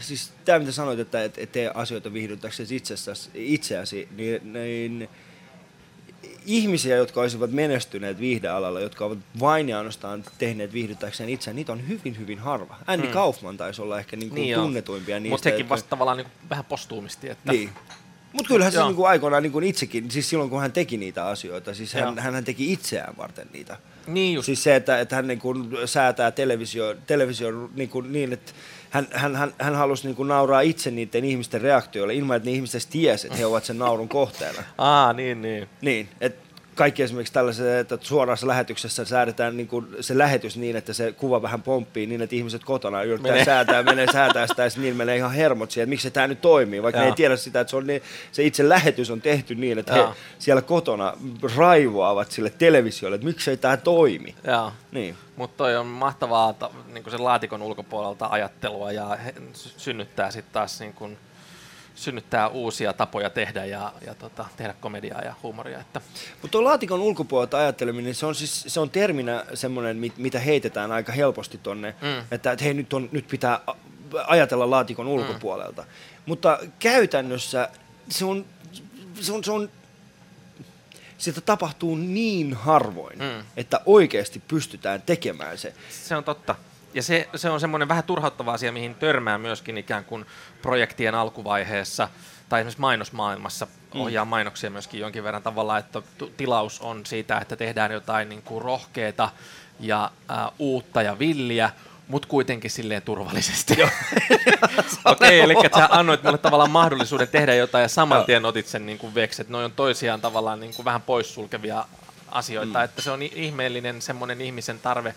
[0.00, 2.82] siis tämä mitä sanoit, että et, et tee asioita viihdyttäksesi
[3.34, 5.08] itseäsi, niin, niin
[6.46, 11.88] ihmisiä, jotka olisivat menestyneet viihdealalla, jotka ovat vain ja ainoastaan tehneet viihdyttäkseen itseään, niitä on
[11.88, 12.76] hyvin, hyvin harva.
[12.86, 13.12] Andy Mm.
[13.12, 14.62] Kaufman taisi olla ehkä niin kuin Niin joo.
[14.62, 15.34] tunnetuimpia niistä.
[15.34, 17.30] Mutta sekin vasta tavallaan niin kuin vähän postuumisti.
[17.30, 17.70] Että Niin.
[18.32, 18.86] Mutta kyllähän se Joo.
[18.88, 22.02] niin kuin aikoinaan niin kuin itsekin, siis silloin kun hän teki niitä asioita, siis hän,
[22.02, 22.14] Joo.
[22.18, 23.76] hän teki itseään varten niitä.
[24.06, 24.46] Niin just.
[24.46, 28.52] Siis se, että, että hän niin kuin säätää televisio, televisio niin, kuin niin, että
[28.90, 32.54] hän, hän, hän, hän halusi niin kuin nauraa itse niiden ihmisten reaktioille ilman, että ne
[32.54, 34.62] ihmiset tiesi, että he ovat sen naurun kohteena.
[34.78, 35.68] Aa, niin, niin.
[35.80, 36.43] Niin, että
[36.74, 41.42] kaikki esimerkiksi tällaisessa, että suorassa lähetyksessä säädetään niin kuin se lähetys niin, että se kuva
[41.42, 43.44] vähän pomppii niin, että ihmiset kotona yrittää Menee.
[43.44, 46.40] säätää, menee säätää sitä ja niillä menee ihan hermot siihen, että miksi se tämä nyt
[46.40, 47.12] toimii, vaikka ne Joo.
[47.12, 48.02] ei tiedä sitä, että se, on niin,
[48.32, 50.14] se itse lähetys on tehty niin, että he Joo.
[50.38, 51.12] siellä kotona
[51.56, 54.34] raivoavat sille televisiolle, että miksei tämä toimi.
[54.44, 54.72] Joo.
[54.92, 55.16] Niin.
[55.36, 60.52] Mutta toi on mahtavaa ta, niin sen laatikon ulkopuolelta ajattelua ja he, sy- synnyttää sitten
[60.52, 61.16] taas niin kun,
[61.94, 65.80] synnyttää uusia tapoja tehdä ja, ja tota, tehdä komediaa ja huumoria.
[65.80, 66.00] Että,
[66.42, 70.92] Mutta tuo laatikon ulkopuolelta ajatteleminen, se on, siis, se on terminä semmoinen, mit, mitä heitetään
[70.92, 72.24] aika helposti tonne, Mm.
[72.30, 73.60] että, että hei nyt, on, nyt pitää
[74.26, 75.84] ajatella laatikon ulkopuolelta.
[76.26, 77.68] Mutta käytännössä
[78.10, 78.44] se on,
[79.20, 79.68] se on, se on
[81.18, 83.44] sitä tapahtuu niin harvoin, Mm.
[83.56, 85.74] että oikeasti pystytään tekemään se.
[85.90, 86.54] se on totta.
[86.94, 90.26] Ja se, se on semmoinen vähän turhauttava asia, mihin törmää myöskin ikään kuin
[90.62, 92.08] projektien alkuvaiheessa
[92.48, 93.66] tai esimerkiksi mainosmaailmassa.
[93.94, 96.02] Ohjaa mainoksia myöskin jonkin verran tavallaan, että
[96.36, 99.30] tilaus on siitä, että tehdään jotain niin kuin rohkeata
[99.80, 101.70] ja äh, uutta ja villiä,
[102.08, 103.76] mutta kuitenkin silleen turvallisesti.
[105.04, 108.86] Okei, eli että sä annoit mulle tavallaan mahdollisuuden tehdä jotain ja saman tien otit sen
[108.86, 111.84] niin kuin veksi, että ne on toisiaan tavallaan niin kuin vähän poissulkevia
[112.30, 112.84] asioita, mm.
[112.84, 115.14] että se on ihmeellinen semmoinen ihmisen tarve,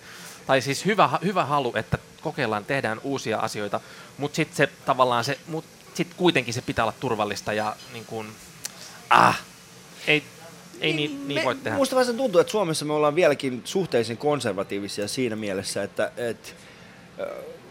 [0.47, 3.79] tai siis hyvä, hyvä halu, että kokeillaan, tehdään uusia asioita,
[4.17, 8.27] mutta sitten se tavallaan se, mut sit kuitenkin se pitää olla turvallista ja niin kuin,
[9.09, 9.41] ah,
[10.07, 10.23] ei,
[10.81, 11.77] ei niin, niin voi tehdä.
[11.77, 16.49] Musta vähän tuntuu, että Suomessa me ollaan vieläkin suhteellisen konservatiivisia siinä mielessä, että, että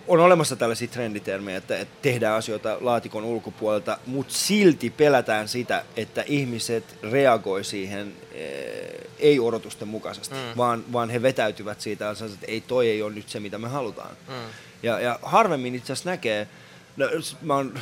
[0.08, 6.24] on olemassa tällaisia trenditermejä, että, että tehdään asioita laatikon ulkopuolelta, mutta silti pelätään sitä, että
[6.26, 8.88] ihmiset reagoi siihen eh,
[9.18, 10.56] ei-odotusten mukaisesti, Mm.
[10.56, 13.58] vaan, vaan he vetäytyvät siitä ja sanovat, että ei toi ei ole nyt se, mitä
[13.58, 14.16] me halutaan.
[14.28, 14.34] Mm.
[14.82, 16.48] Ja, ja harvemmin itse asiassa näkee,
[16.96, 17.06] no,
[17.42, 17.78] mä oon,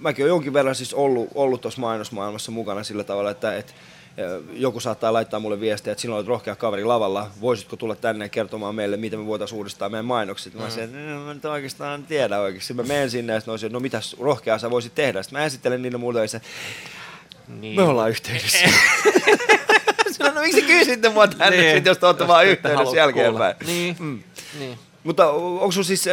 [0.00, 3.72] mäkin olen jonkin verran siis ollut, ollut tuossa mainosmaailmassa mukana sillä tavalla, että, että
[4.52, 8.74] joku saattaa laittaa mulle viestiä, että sinulla olet rohkea kaveri lavalla, voisitko tulla tänne kertomaan
[8.74, 10.54] meille, miten me voitaisiin uudistaa meidän mainokset.
[10.54, 12.74] Mä sanoin, että no, mä nyt oikeastaan tiedä oikeasti.
[12.74, 15.22] Mä menen sinne ja olisin, no mitäs rohkeaa sä voisit tehdä.
[15.22, 16.40] Sitten mä esittelen niille muille se,
[17.60, 17.76] Niin.
[17.76, 18.58] me ollaan yhteydessä.
[20.18, 21.76] Sanoin, no miksi kysytte mua tänne, Niin.
[21.76, 23.54] sit, jos te olette vaan yhteydessä jälkeenpäin.
[23.66, 24.22] Niin, Mm.
[24.58, 24.78] niin.
[25.04, 26.04] Mutta onko sun siis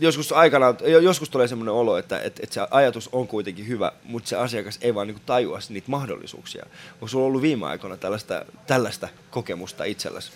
[0.00, 3.92] joskus aikana, jo- joskus tulee semmoinen olo, että, että, että se ajatus on kuitenkin hyvä,
[4.04, 6.66] mutta se asiakas ei vaan niin tajua niitä mahdollisuuksia.
[6.94, 10.32] Onko sulla ollut viime aikoina tällaista, tällaista kokemusta itselläsi?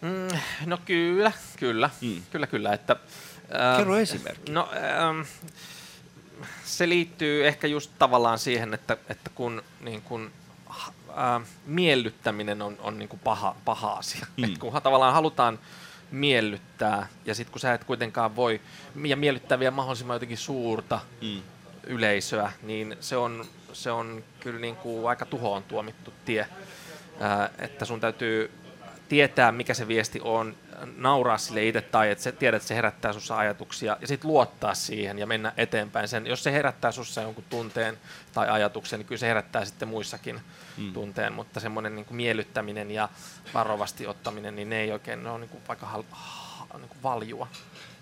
[0.00, 2.22] Mm, no kyllä, kyllä, Mm.
[2.30, 2.72] kyllä, kyllä.
[2.72, 2.96] Että,
[3.50, 4.52] ää, Kerro esimerkki.
[4.52, 5.20] No, ähm,
[6.64, 10.30] se liittyy ehkä just tavallaan siihen, että, että kun niin kun,
[10.70, 14.26] äh, miellyttäminen on, on niin kuin paha, paha asia.
[14.36, 14.44] Mm.
[14.44, 15.58] Et kun tavallaan halutaan
[16.14, 18.60] miellyttää, ja sitten kun sä et kuitenkaan voi,
[19.04, 21.42] ja miellyttää vielä mahdollisimman jotenkin suurta Mm.
[21.86, 26.46] yleisöä, niin se on, se on kyllä niin kuin aika tuhoon tuomittu tie.
[27.20, 28.50] Ää, että sun täytyy
[29.08, 30.54] tietää, mikä se viesti on,
[30.96, 34.74] nauraa sille itse tai että sä tiedät, että se herättää sussa ajatuksia ja sitten luottaa
[34.74, 36.08] siihen ja mennä eteenpäin.
[36.08, 37.98] Sen, jos se herättää sussa jonkun tunteen
[38.32, 40.40] tai ajatuksen, niin kyllä se herättää sitten muissakin
[40.76, 40.92] mm.
[40.92, 43.08] tunteen, mutta semmoinen niin kuin miellyttäminen ja
[43.54, 47.02] varovasti ottaminen, niin ne ei oikein, ne on niin kuin aika hal, ha, niin kuin
[47.02, 47.48] valjua.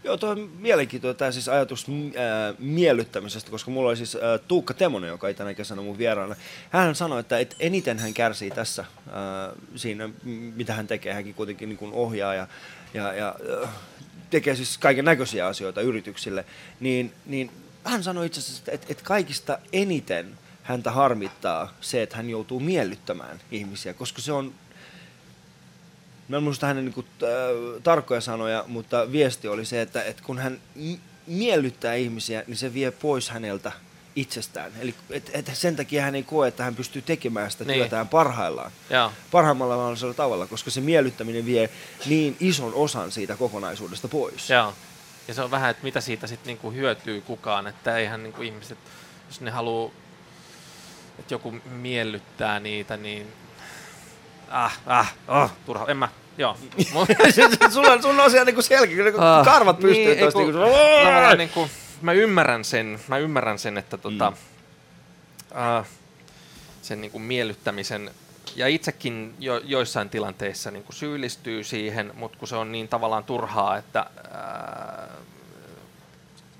[0.05, 4.39] Joo, tuo on mielenkiintoinen tämä siis ajatus m- ää, miellyttämisestä, koska mulla oli siis ää,
[4.39, 6.37] Tuukka Temonen, joka ei tänä kesänä mun vieraana.
[6.71, 10.09] Hän sanoi, että et eniten hän kärsii tässä ää, siinä,
[10.55, 11.13] mitä hän tekee.
[11.15, 12.49] Hänkin kuitenkin niin kuin ohjaa ja,
[12.95, 13.35] ja, ja
[14.31, 16.45] tekee siis kaiken näköisiä asioita yrityksille.
[16.81, 17.51] Niin, niin
[17.85, 23.41] hän sanoi itse asiassa, että et kaikista eniten häntä harmittaa se, että hän joutuu miellyttämään
[23.51, 24.55] ihmisiä, koska se on
[26.33, 30.23] Mä en muista hänen niin kuin, äh, tarkkoja sanoja, mutta viesti oli se, että, että
[30.23, 30.59] kun hän
[31.27, 33.73] miellyttää ihmisiä, niin se vie pois häneltä
[34.17, 34.73] itsestään.
[34.81, 37.79] Eli et, et sen takia hän ei koe, että hän pystyy tekemään sitä Niin.
[37.79, 38.73] työtään parhaillaan.
[39.31, 41.71] Parhaimmalla mahdollisella tavalla, koska se miellyttäminen vie
[42.07, 44.51] niin ison osan siitä kokonaisuudesta pois.
[44.51, 44.75] Joo.
[45.29, 48.79] Ja se on vähän, että mitä siitä sitten niinku hyötyy kukaan, että eihän niinku ihmiset,
[49.29, 49.91] jos ne haluaa,
[51.19, 53.33] että joku miellyttää niitä, niin
[54.51, 56.09] ah, ah, oh, turha, en mä,
[56.39, 56.57] joo.
[57.73, 60.71] sulla, sulla on siellä niinku selkä, kun niinku Ah, karvat pystyy niin, tosta niinku, kun-
[61.05, 61.71] tavallaan niin kuin,
[62.03, 65.79] mä ymmärrän sen, mä ymmärrän sen, että tota, mm.
[65.81, 65.87] uh,
[66.83, 68.11] sen niin kuin miellyttämisen
[68.57, 73.25] ja itsekin jo, joissain tilanteissa niin kuin syyllistyy siihen, mutta kun se on niin tavallaan
[73.25, 75.25] turhaa, että uh,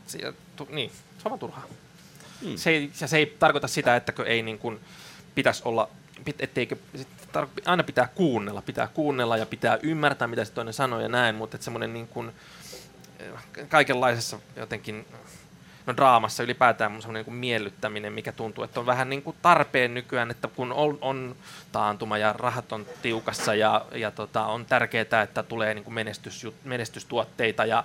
[0.07, 1.65] se, tu, niin, se on vaan turhaa.
[2.43, 2.57] Mm.
[2.57, 4.81] Se, ei, ja se ei tarkoita sitä, että ei niin kuin
[5.35, 5.89] pitäisi olla,
[6.39, 6.77] etteikö,
[7.33, 11.35] tar- aina pitää kuunnella, pitää kuunnella ja pitää ymmärtää, mitä se toinen sanoo ja näin,
[11.35, 12.33] mutta että semmoinen niin kuin,
[13.19, 15.07] eh, kaikenlaisessa jotenkin
[15.87, 20.31] no draamassa ylipäätään semmoinen niin miellyttäminen, mikä tuntuu, että on vähän niin kuin tarpeen nykyään,
[20.31, 21.37] että kun on, on
[21.73, 26.47] taantuma ja rahat on tiukassa ja, ja tota, on tärkeää, että tulee niin kuin menestys,
[26.65, 27.85] menestystuotteita ja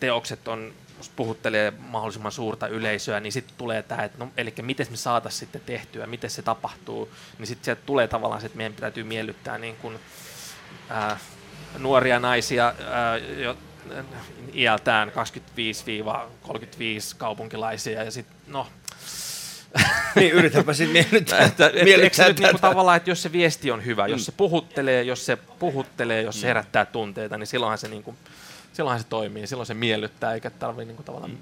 [0.00, 0.72] teokset on
[1.16, 5.60] puhuttelee mahdollisimman suurta yleisöä, niin sitten tulee tämä, että no, eli miten me saataisiin sitten
[5.66, 9.76] tehtyä, miten se tapahtuu, niin sitten sieltä tulee tavallaan se, että meidän täytyy miellyttää niin
[9.76, 9.98] kuin,
[10.88, 11.18] ää,
[11.78, 13.56] nuoria naisia, ää, jo,
[14.54, 15.12] iältään 25-35
[17.18, 18.66] kaupunkilaisia ja sitten no,
[20.16, 23.84] niin yritänpä sitten miellyttää, että, et, miellyttää nyt niinku tavallaan, että jos se viesti on
[23.84, 28.14] hyvä, jos se puhuttelee, jos se puhuttelee, jos se herättää tunteita, niin silloinhan se, niinku,
[28.76, 31.38] silloinhan se toimii, silloin se miellyttää, eikä tarvitse niinku tavallaan...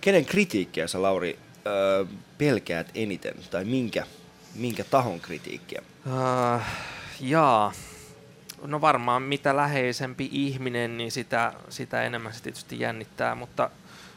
[0.00, 2.04] Kenen kritiikkiä sä, Lauri, öö,
[2.38, 4.06] pelkäät eniten, tai minkä,
[4.54, 5.82] minkä tahon kritiikkiä?
[6.06, 6.60] Uh,
[7.20, 7.72] jaa.
[8.62, 13.70] No varmaan mitä läheisempi ihminen, niin sitä, sitä enemmän se tietysti jännittää, mutta,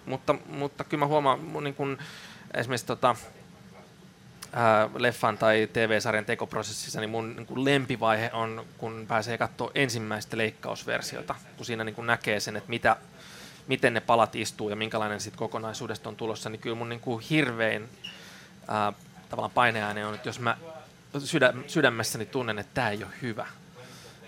[0.05, 1.97] mutta, mutta kyllä mä huomaan mun niin kun,
[2.53, 3.15] esimerkiksi tota,
[4.55, 10.37] ää, leffan tai TV-sarjan tekoprosessissa, niin mun niin kun lempivaihe on, kun pääsee katsoa ensimmäistä
[10.37, 12.95] leikkausversiota, kun siinä niin kun näkee sen, että mitä,
[13.67, 17.25] miten ne palat istuu ja minkälainen sit kokonaisuudesta on tulossa, niin kyllä mun niin kuin
[17.29, 17.89] hirvein
[18.67, 18.93] ää,
[19.29, 20.57] tavallaan paineaine on, että jos mä
[21.19, 23.47] sydä, sydämessäni tunnen, että tämä ei ole hyvä,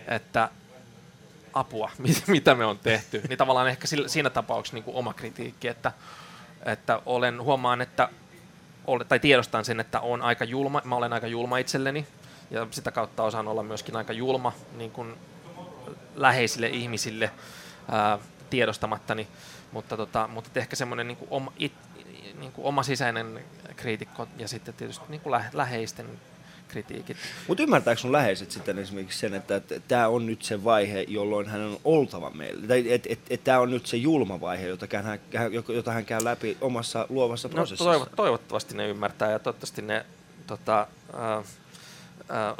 [0.07, 0.49] että
[1.53, 5.13] apua, mit- mitä me on tehty, niin tavallaan ehkä sillä, siinä tapauksessa niin kuin oma
[5.13, 5.91] kritiikki, että,
[6.65, 8.09] että olen, huomaan, että
[8.87, 12.07] ole, tai tiedostan sen, että on aika julma, mä olen aika julma itselleni,
[12.51, 15.13] ja sitä kautta osaan olla myöskin aika julma niin kuin
[16.15, 17.31] läheisille ihmisille
[17.91, 18.19] ää,
[18.49, 19.27] tiedostamattani,
[19.71, 21.73] mutta, tota, mutta ehkä semmoinen niin oma, it,
[22.39, 23.43] niin kuin oma sisäinen
[23.75, 26.19] kriitikko ja sitten tietysti niin kuin lä, läheisten
[26.67, 27.17] kritiikit.
[27.47, 31.61] Mutta ymmärtääkö sun läheiset sitten esimerkiksi sen, että tämä on nyt se vaihe, jolloin hän
[31.61, 32.67] on oltava meillä?
[32.67, 35.19] Tai että et, et, tämä on nyt se julma vaihe, jota hän,
[35.75, 37.83] jota hän käy läpi omassa luovassa No, prosessissa?
[37.83, 40.05] toivo, toivottavasti ne ymmärtää ja toivottavasti ne
[40.47, 41.43] tota, ää,
[42.29, 42.55] ää,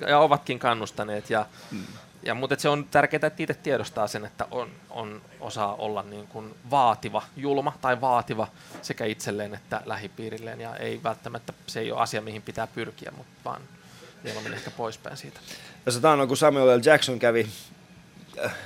[0.08, 1.30] ja ovatkin kannustaneet.
[1.30, 1.84] Ja, Mm.
[2.22, 6.26] Ja, mutta se on tärkeää, että itse tiedostaa sen, että on, on osaa olla niin
[6.26, 8.48] kuin vaativa, julma tai vaativa
[8.82, 10.60] sekä itselleen että lähipiirilleen.
[10.60, 13.62] Ja ei välttämättä, se ei ole asia, mihin pitää pyrkiä, mutta vaan
[14.22, 15.40] mieluummin ehkä poispäin siitä.
[15.84, 16.80] Tässä taannoin, kun Samuel L.
[16.84, 17.48] Jackson kävi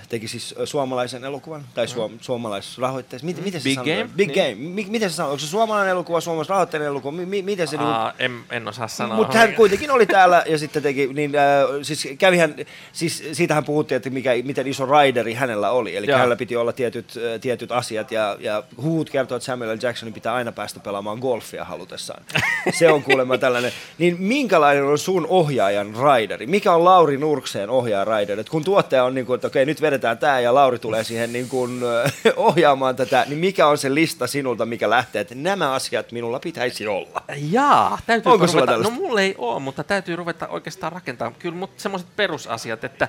[0.08, 2.18] teki siis äh, suomalaisen elokuvan, tai suom, mm.
[2.20, 3.26] suomalaisrahoitteisen.
[3.26, 3.94] Miten, miten se Big sanoo?
[3.96, 4.10] Game?
[4.16, 4.54] Big Niin.
[4.56, 4.68] Game.
[4.74, 5.30] Mi- miten se sanoo?
[5.32, 7.12] Onko se suomalainen elokuva, suomalaisrahoitteinen elokuva?
[7.16, 7.76] Mi- mi- miten se...
[7.76, 9.16] niinku- Aa, en, en osaa sanoa.
[9.16, 11.42] mutta hän kuitenkin oli täällä ja sitten teki, niin äh,
[11.82, 12.54] siis kävihän,
[12.92, 15.96] siis siitähän puhuttiin, että mikä, miten iso raideri hänellä oli.
[15.96, 16.16] Eli Joo.
[16.16, 19.78] hänellä piti olla tietyt, äh, tietyt asiat ja, ja huut kertoo, että Samuel L.
[19.82, 22.24] Jacksonin pitää aina päästä pelaamaan golfia halutessaan.
[22.78, 23.72] Se on kuulemma tällainen.
[23.98, 26.46] Niin minkälainen on sun ohjaajan raideri?
[26.46, 28.40] Mikä on Lauri Nurkseen ohjaajan raideri?
[28.40, 31.32] Et kun tuottaja on niin kuin, että okei, nyt vedetään tämä ja Lauri tulee siihen
[31.32, 31.80] niin kuin,
[32.36, 36.86] ohjaamaan tätä, niin mikä on se lista sinulta, mikä lähtee, että nämä asiat minulla pitäisi
[36.86, 37.22] olla?
[37.50, 39.02] Jaa, täytyy Onko sulla ruveta, no tällaista?
[39.02, 41.30] mulla ei ole, mutta täytyy ruveta oikeastaan rakentaa.
[41.38, 43.08] Kyllä, mutta semmoiset perusasiat, että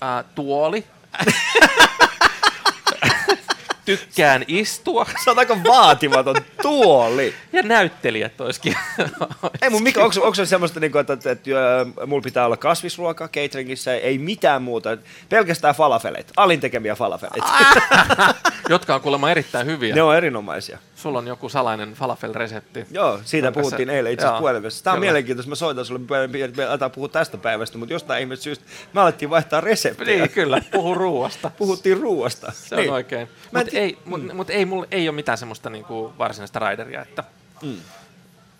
[0.00, 0.84] ää, tuoli,
[3.96, 7.34] tykkään istua Se on aika vaatimaton tuoli.
[7.52, 8.76] ja näyttelijät olisikin.
[9.62, 11.50] Ei mun mikä, onko, onko se semmoista, niin kuin, että, että, että
[12.06, 14.96] mulla pitää olla kasvisruoka cateringissa, ei mitään muuta,
[15.28, 17.52] pelkästään falafeleita, alin tekemiä falafeleita.
[18.68, 19.94] jotka on kuulemma erittäin hyviä.
[19.94, 20.78] Ne on erinomaisia.
[21.02, 22.86] Sulla on joku salainen falafel-resepti.
[22.90, 24.84] Joo, siitä puhuttiin se- eilen itse asiassa.
[24.84, 25.10] Tämä on kyllä.
[25.10, 26.00] mielenkiintoista, mä soitan sulle,
[26.56, 30.18] me- aletaan puhua tästä päivästä, mutta jostain ihmeestä syystä me alettiin vaihtaa reseptejä.
[30.18, 31.50] Niin, kyllä, puhu ruuasta.
[31.58, 32.52] Puhuttiin ruuasta.
[32.52, 33.28] Se on oikein.
[33.54, 37.24] Mutta ei, mut, mut ei, mulla ei ole mitään semmoista niinku varsinaista raideria, että...
[37.62, 37.76] Mm.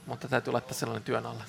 [0.06, 1.42] Mutta täytyy laittaa sellainen työn alle.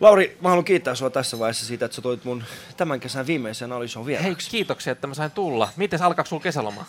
[0.00, 2.44] Lauri, mä haluan kiittää sua tässä vaiheessa siitä, että sä toit mun
[2.76, 4.50] tämän kesän viimeisen Alison Hei, vieraaksi.
[4.50, 5.68] kiitoksia, että mä sain tulla.
[5.76, 6.84] Miten alkaako sulla kesäloma?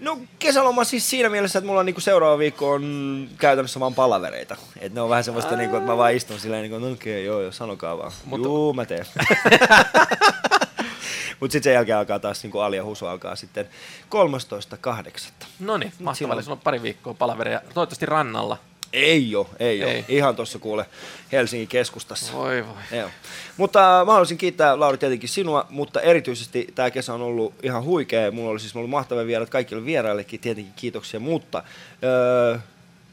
[0.00, 4.56] No kesäloma siis siinä mielessä, että mulla on niinku seuraava viikko on käytännössä vaan palavereita.
[4.80, 7.24] Et ne on vähän semmoista, niinku, että mä vaan istun silleen, niinku, no okei, okay,
[7.24, 8.12] joo, joo, sanokaa vaan.
[8.26, 9.06] Mut- Juu, mä teen.
[11.40, 13.68] Mutta sitten sen jälkeen alkaa taas niinku Alia Husu alkaa sitten
[15.14, 15.20] 13.8.
[15.60, 16.14] No niin, mahtavaa.
[16.14, 17.60] silloin- sulla on pari viikkoa palaveria.
[17.74, 18.58] Toivottavasti rannalla.
[18.94, 19.98] Ei oo, ei, ei.
[19.98, 20.04] Oo.
[20.08, 20.86] Ihan tuossa kuule
[21.32, 22.32] Helsingin keskustassa.
[22.32, 22.98] Voi voi.
[22.98, 23.10] Joo.
[23.56, 27.84] Mutta äh, mä haluaisin kiittää Lauri tietenkin sinua, mutta erityisesti tämä kesä on ollut ihan
[27.84, 28.30] huikea.
[28.30, 31.62] Mulla oli siis ollut mahtavia vieraat kaikille vieraillekin, tietenkin kiitoksia, mutta
[32.04, 32.58] öö,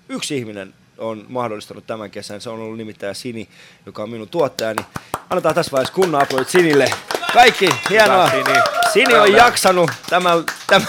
[0.10, 2.42] yksi ihminen on mahdollistanut tämän kesän.
[2.42, 3.48] Se on ollut nimittäin Sini,
[3.86, 4.86] joka on minun tuottajani.
[5.30, 6.90] Annetaan tässä vaiheessa kunnon aplodit Sinille.
[7.34, 8.30] Kaikki, hienoa.
[8.30, 8.60] Sini.
[8.94, 10.88] Sini on jaksanut tämän, tämän,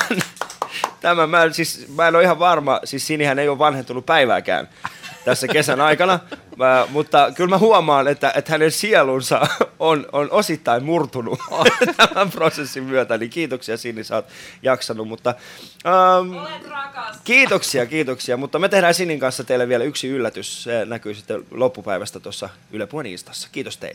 [1.03, 4.69] tämän mä, en- siis, mä en ole ihan varma, siis Sinihän ei ole vanhentunut päivääkään
[5.25, 6.21] tässä kesän aikana,
[6.57, 9.47] mä, mutta kyllä mä huomaan, että, että hänen sielunsa
[9.79, 11.39] on, on osittain murtunut
[11.97, 14.27] tämän prosessin myötä, niin kiitoksia Sini, sä oot
[14.63, 15.35] jaksanut, mutta
[15.87, 17.17] ähm, rakas.
[17.25, 22.21] kiitoksia, kiitoksia, mutta me tehdään Sinin kanssa teille vielä yksi yllätys, se näkyy sitten loppupäivästä
[22.21, 23.49] tuossa Yle Instassa.
[23.53, 23.91] Kiitos teille.